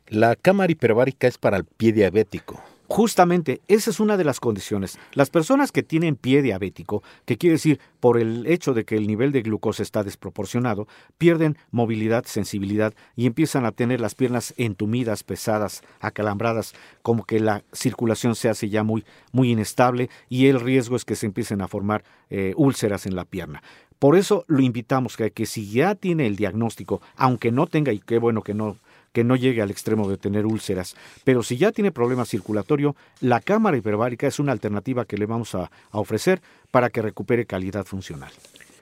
La 0.08 0.36
cámara 0.36 0.72
hiperbárica 0.72 1.26
es 1.26 1.38
para 1.38 1.56
el 1.56 1.64
pie 1.64 1.92
diabético. 1.92 2.62
Justamente, 2.86 3.62
esa 3.66 3.90
es 3.90 3.98
una 3.98 4.16
de 4.18 4.24
las 4.24 4.40
condiciones. 4.40 4.98
Las 5.14 5.30
personas 5.30 5.72
que 5.72 5.82
tienen 5.82 6.16
pie 6.16 6.42
diabético, 6.42 7.02
que 7.24 7.38
quiere 7.38 7.54
decir 7.54 7.80
por 7.98 8.18
el 8.18 8.46
hecho 8.46 8.74
de 8.74 8.84
que 8.84 8.96
el 8.96 9.06
nivel 9.06 9.32
de 9.32 9.40
glucosa 9.40 9.82
está 9.82 10.02
desproporcionado, 10.02 10.86
pierden 11.16 11.56
movilidad, 11.70 12.24
sensibilidad 12.26 12.92
y 13.16 13.26
empiezan 13.26 13.64
a 13.64 13.72
tener 13.72 14.00
las 14.00 14.14
piernas 14.14 14.52
entumidas, 14.58 15.24
pesadas, 15.24 15.82
acalambradas, 16.00 16.74
como 17.00 17.24
que 17.24 17.40
la 17.40 17.64
circulación 17.72 18.34
se 18.34 18.50
hace 18.50 18.68
ya 18.68 18.82
muy, 18.82 19.04
muy 19.32 19.50
inestable 19.50 20.10
y 20.28 20.48
el 20.48 20.60
riesgo 20.60 20.96
es 20.96 21.06
que 21.06 21.16
se 21.16 21.26
empiecen 21.26 21.62
a 21.62 21.68
formar 21.68 22.04
eh, 22.28 22.52
úlceras 22.56 23.06
en 23.06 23.16
la 23.16 23.24
pierna. 23.24 23.62
Por 23.98 24.16
eso 24.16 24.44
lo 24.48 24.60
invitamos 24.60 25.18
a 25.18 25.30
que 25.30 25.46
si 25.46 25.70
ya 25.70 25.94
tiene 25.94 26.26
el 26.26 26.36
diagnóstico, 26.36 27.00
aunque 27.16 27.50
no 27.50 27.66
tenga, 27.66 27.92
y 27.92 28.00
qué 28.00 28.18
bueno 28.18 28.42
que 28.42 28.52
no 28.52 28.76
que 29.14 29.24
no 29.24 29.36
llegue 29.36 29.62
al 29.62 29.70
extremo 29.70 30.10
de 30.10 30.18
tener 30.18 30.44
úlceras. 30.44 30.96
Pero 31.22 31.44
si 31.44 31.56
ya 31.56 31.70
tiene 31.70 31.92
problema 31.92 32.24
circulatorio, 32.26 32.96
la 33.20 33.40
cámara 33.40 33.76
hiperbárica 33.76 34.26
es 34.26 34.40
una 34.40 34.50
alternativa 34.50 35.04
que 35.04 35.16
le 35.16 35.24
vamos 35.24 35.54
a, 35.54 35.70
ofrecer 35.92 36.42
para 36.72 36.90
que 36.90 37.00
recupere 37.00 37.46
calidad 37.46 37.84
funcional. 37.84 38.32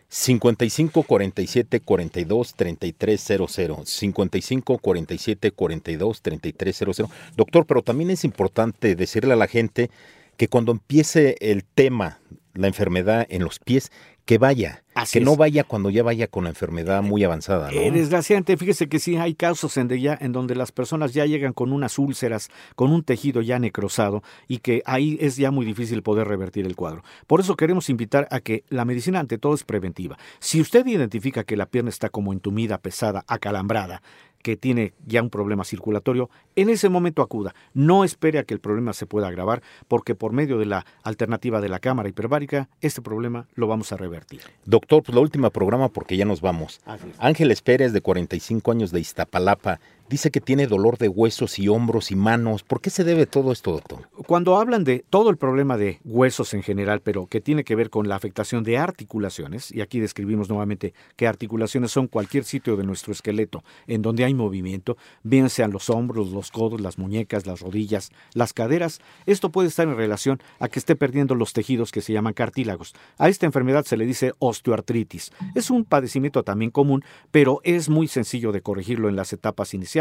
55 0.09 1.03
47 1.03 1.81
42 1.81 2.55
3300 2.55 3.89
55 3.89 4.79
47 4.79 5.51
42 5.53 6.23
3300 6.23 7.11
Doctor, 7.37 7.67
pero 7.67 7.83
también 7.83 8.11
es 8.11 8.25
importante 8.25 8.95
decirle 8.97 9.35
a 9.35 9.37
la 9.37 9.47
gente 9.47 9.91
que 10.39 10.49
cuando 10.49 10.73
empiece 10.73 11.37
el 11.41 11.65
tema, 11.65 12.21
la 12.55 12.69
enfermedad 12.69 13.27
en 13.29 13.45
los 13.45 13.59
pies, 13.59 13.93
que 14.25 14.39
vaya, 14.39 14.85
que 15.11 15.21
no 15.21 15.37
vaya 15.37 15.65
cuando 15.65 15.91
ya 15.91 16.03
vaya 16.03 16.29
con 16.29 16.45
la 16.45 16.51
enfermedad 16.51 17.03
muy 17.03 17.25
avanzada. 17.25 17.71
¿no? 17.71 17.81
Eh, 17.81 17.91
desgraciadamente, 17.91 18.57
fíjese 18.57 18.89
que 18.89 18.99
sí 18.99 19.17
hay 19.17 19.35
casos 19.35 19.77
en, 19.77 19.89
ya, 19.89 20.17
en 20.21 20.33
donde 20.33 20.55
las 20.55 20.71
personas 20.71 21.13
ya 21.13 21.27
llegan 21.27 21.53
con 21.53 21.73
unas 21.73 21.99
úlceras, 21.99 22.49
con 22.77 22.93
un 22.93 23.03
tejido 23.03 23.43
ya 23.43 23.59
necrosado 23.59 24.23
y 24.47 24.59
que 24.59 24.83
ahí 24.87 25.19
es 25.21 25.37
ya 25.37 25.51
muy 25.51 25.67
difícil 25.67 26.03
poder 26.03 26.29
revertir 26.29 26.67
el 26.67 26.77
cuadro. 26.77 27.03
Por 27.27 27.41
eso 27.41 27.57
queremos 27.57 27.91
invitar 27.91 28.29
a 28.31 28.41
que 28.41 28.65
la 28.69 28.85
medicina 28.85 29.19
ante 29.19 29.39
todo 29.39 29.55
es 29.55 29.65
preventiva. 29.65 30.17
Si 30.39 30.61
usted 30.61 30.87
identifica 30.87 31.45
que 31.45 31.57
la 31.57 31.67
pierna 31.67 31.91
está 31.91 32.09
como 32.09 32.33
entumida, 32.33 32.79
pesada, 32.79 33.25
acalambrada, 33.27 34.03
que 34.43 34.57
tiene 34.57 34.93
ya 35.07 35.23
un 35.23 35.31
problema 35.31 35.65
circulatorio, 35.65 36.29
en 36.57 36.69
ese 36.69 36.89
momento 36.89 37.23
acuda. 37.23 37.55
No 37.73 38.05
espere 38.05 38.39
a 38.39 38.45
que 38.45 38.55
el 38.55 38.61
problema 38.61 38.93
se 38.93 39.07
pueda 39.07 39.29
agravar, 39.29 39.63
porque 39.89 40.15
por 40.15 40.33
medio 40.33 40.59
de 40.59 40.67
la 40.67 40.85
alternativa 41.03 41.61
de 41.61 41.69
la 41.69 41.79
cámara 41.79 42.09
hiperbárica, 42.09 42.69
este 42.81 43.01
problema 43.01 43.47
lo 43.55 43.67
vamos 43.67 43.93
a 43.93 43.97
revertir. 43.97 44.43
Doctor, 44.65 45.03
pues 45.03 45.15
la 45.15 45.21
última 45.21 45.51
programa 45.51 45.89
porque 45.89 46.17
ya 46.17 46.25
nos 46.25 46.41
vamos. 46.41 46.81
Ángeles 47.19 47.63
Pérez, 47.63 47.93
de 47.93 48.01
45 48.01 48.71
años 48.73 48.91
de 48.91 49.01
Iztapalapa, 49.01 49.81
Dice 50.09 50.31
que 50.31 50.41
tiene 50.41 50.67
dolor 50.67 50.99
de 50.99 51.09
huesos 51.09 51.59
y 51.59 51.69
hombros 51.69 52.11
y 52.11 52.17
manos. 52.17 52.63
¿Por 52.63 52.81
qué 52.81 52.91
se 52.91 53.05
debe 53.05 53.27
todo 53.27 53.51
esto, 53.51 53.73
doctor? 53.73 54.09
Cuando 54.27 54.59
hablan 54.59 54.85
de 54.85 55.05
todo 55.09 55.31
el 55.31 55.39
problema 55.39 55.79
de 55.79 56.01
huesos 56.05 56.53
en 56.55 56.63
general, 56.63 57.01
pero 57.01 57.27
que 57.27 57.41
tiene 57.41 57.65
que 57.65 57.77
ver 57.77 57.89
con 57.89 58.09
la 58.09 58.17
afectación 58.17 58.63
de 58.63 58.77
articulaciones, 58.77 59.73
y 59.73 59.81
aquí 59.81 60.01
describimos 60.01 60.49
nuevamente 60.49 60.93
que 61.17 61.27
articulaciones 61.27 61.93
son 61.93 62.09
cualquier 62.09 62.45
sitio 62.45 62.77
de 62.77 62.85
nuestro 62.85 63.13
esqueleto 63.13 63.65
en 63.87 64.03
donde 64.03 64.25
hay 64.25 64.35
movimiento, 64.35 64.97
bien 65.23 65.49
sean 65.49 65.71
los 65.71 65.89
hombros, 65.89 66.31
los 66.31 66.51
codos, 66.51 66.81
las 66.81 66.99
muñecas, 66.99 67.47
las 67.47 67.61
rodillas, 67.61 68.11
las 68.35 68.53
caderas, 68.53 69.01
esto 69.25 69.51
puede 69.51 69.69
estar 69.69 69.89
en 69.89 69.97
relación 69.97 70.41
a 70.59 70.69
que 70.69 70.79
esté 70.79 70.97
perdiendo 70.97 71.35
los 71.35 71.53
tejidos 71.53 71.91
que 71.91 72.03
se 72.03 72.13
llaman 72.13 72.35
cartílagos. 72.35 72.95
A 73.19 73.29
esta 73.29 73.47
enfermedad 73.47 73.85
se 73.85 73.97
le 73.97 74.05
dice 74.05 74.33
osteoartritis. 74.39 75.33
Es 75.55 75.71
un 75.71 75.85
padecimiento 75.85 76.43
también 76.43 76.71
común, 76.71 77.05
pero 77.31 77.61
es 77.65 77.89
muy 77.89 78.09
sencillo 78.09 78.53
de 78.53 78.63
corregirlo 78.63 79.09
en 79.09 79.17
las 79.17 79.33
etapas 79.33 79.75
iniciales 79.75 79.92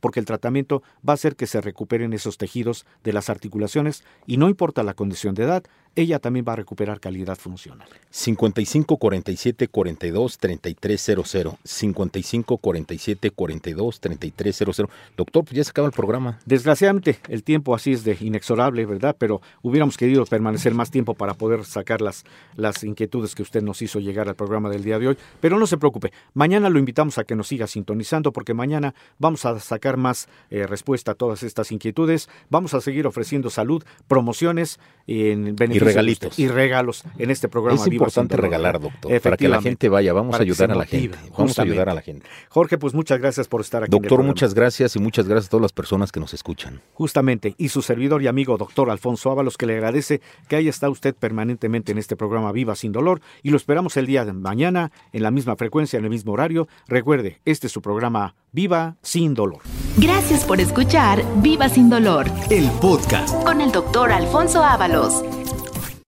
porque 0.00 0.20
el 0.20 0.26
tratamiento 0.26 0.82
va 1.06 1.12
a 1.12 1.14
hacer 1.14 1.36
que 1.36 1.46
se 1.46 1.60
recuperen 1.60 2.12
esos 2.12 2.38
tejidos 2.38 2.86
de 3.04 3.12
las 3.12 3.30
articulaciones 3.30 4.04
y 4.26 4.36
no 4.36 4.48
importa 4.48 4.82
la 4.82 4.94
condición 4.94 5.34
de 5.34 5.44
edad, 5.44 5.64
ella 5.94 6.18
también 6.18 6.44
va 6.48 6.54
a 6.54 6.56
recuperar 6.56 7.00
calidad 7.00 7.36
funcional. 7.36 7.88
55 8.10 8.96
47 8.96 9.68
42 9.68 10.38
3300 10.38 11.56
55 11.62 12.56
47 12.56 13.30
42 13.30 14.00
3300 14.00 14.86
Doctor, 15.16 15.44
pues 15.44 15.56
ya 15.56 15.64
se 15.64 15.70
acaba 15.70 15.88
el 15.88 15.92
programa. 15.92 16.38
Desgraciadamente, 16.46 17.18
el 17.28 17.42
tiempo 17.42 17.74
así 17.74 17.92
es 17.92 18.04
de 18.04 18.16
inexorable, 18.20 18.86
¿verdad? 18.86 19.16
Pero 19.18 19.42
hubiéramos 19.62 19.96
querido 19.96 20.24
permanecer 20.24 20.74
más 20.74 20.90
tiempo 20.90 21.14
para 21.14 21.34
poder 21.34 21.64
sacar 21.64 22.00
las, 22.00 22.24
las 22.56 22.84
inquietudes 22.84 23.34
que 23.34 23.42
usted 23.42 23.62
nos 23.62 23.82
hizo 23.82 24.00
llegar 24.00 24.28
al 24.28 24.34
programa 24.34 24.70
del 24.70 24.84
día 24.84 24.98
de 24.98 25.08
hoy. 25.08 25.18
Pero 25.40 25.58
no 25.58 25.66
se 25.66 25.76
preocupe, 25.76 26.12
mañana 26.32 26.70
lo 26.70 26.78
invitamos 26.78 27.18
a 27.18 27.24
que 27.24 27.34
nos 27.34 27.48
siga 27.48 27.66
sintonizando 27.66 28.32
porque 28.32 28.54
mañana 28.54 28.94
vamos 29.18 29.31
a 29.44 29.58
sacar 29.58 29.96
más 29.96 30.28
eh, 30.50 30.66
respuesta 30.66 31.12
a 31.12 31.14
todas 31.14 31.42
estas 31.42 31.72
inquietudes. 31.72 32.28
Vamos 32.50 32.74
a 32.74 32.80
seguir 32.80 33.06
ofreciendo 33.06 33.50
salud, 33.50 33.82
promociones 34.08 34.78
en 35.06 35.56
y 35.58 35.78
regalitos. 35.78 36.38
y 36.38 36.48
regalos 36.48 37.04
en 37.18 37.30
este 37.30 37.48
programa. 37.48 37.80
Es 37.80 37.86
importante 37.86 38.36
regalar, 38.36 38.80
doctor, 38.80 39.20
para 39.20 39.36
que 39.36 39.48
la 39.48 39.60
gente 39.60 39.88
vaya. 39.88 40.12
Vamos 40.12 40.36
a 40.36 40.42
ayudar 40.42 40.70
a 40.70 40.74
la 40.74 40.84
gente. 40.84 41.18
Vamos 41.36 41.58
a 41.58 41.62
ayudar 41.62 41.88
a 41.88 41.94
la 41.94 42.02
gente. 42.02 42.26
Jorge, 42.48 42.78
pues 42.78 42.94
muchas 42.94 43.18
gracias 43.20 43.48
por 43.48 43.60
estar 43.60 43.82
aquí. 43.82 43.90
Doctor, 43.90 44.22
muchas 44.22 44.54
gracias 44.54 44.96
y 44.96 44.98
muchas 44.98 45.26
gracias 45.26 45.48
a 45.48 45.50
todas 45.50 45.62
las 45.62 45.72
personas 45.72 46.12
que 46.12 46.20
nos 46.20 46.34
escuchan. 46.34 46.80
Justamente, 46.94 47.54
y 47.58 47.68
su 47.68 47.82
servidor 47.82 48.22
y 48.22 48.26
amigo, 48.26 48.56
doctor 48.56 48.90
Alfonso 48.90 49.30
Ábalos, 49.30 49.56
que 49.56 49.66
le 49.66 49.74
agradece 49.74 50.20
que 50.48 50.56
haya 50.56 50.70
estado 50.70 50.92
usted 50.92 51.14
permanentemente 51.14 51.92
en 51.92 51.98
este 51.98 52.16
programa 52.16 52.52
Viva 52.52 52.74
sin 52.76 52.92
Dolor 52.92 53.20
y 53.42 53.50
lo 53.50 53.56
esperamos 53.56 53.96
el 53.96 54.06
día 54.06 54.24
de 54.24 54.32
mañana 54.32 54.92
en 55.12 55.22
la 55.22 55.30
misma 55.30 55.56
frecuencia, 55.56 55.98
en 55.98 56.04
el 56.04 56.10
mismo 56.10 56.32
horario. 56.32 56.68
Recuerde, 56.86 57.40
este 57.44 57.66
es 57.66 57.72
su 57.72 57.82
programa 57.82 58.34
Viva 58.54 58.96
sin 59.00 59.32
Dolor. 59.32 59.62
Gracias 59.96 60.44
por 60.44 60.60
escuchar 60.60 61.24
Viva 61.36 61.70
sin 61.70 61.88
Dolor, 61.88 62.26
el 62.50 62.70
podcast 62.82 63.34
con 63.44 63.62
el 63.62 63.72
doctor 63.72 64.12
Alfonso 64.12 64.62
Ábalos. 64.62 65.24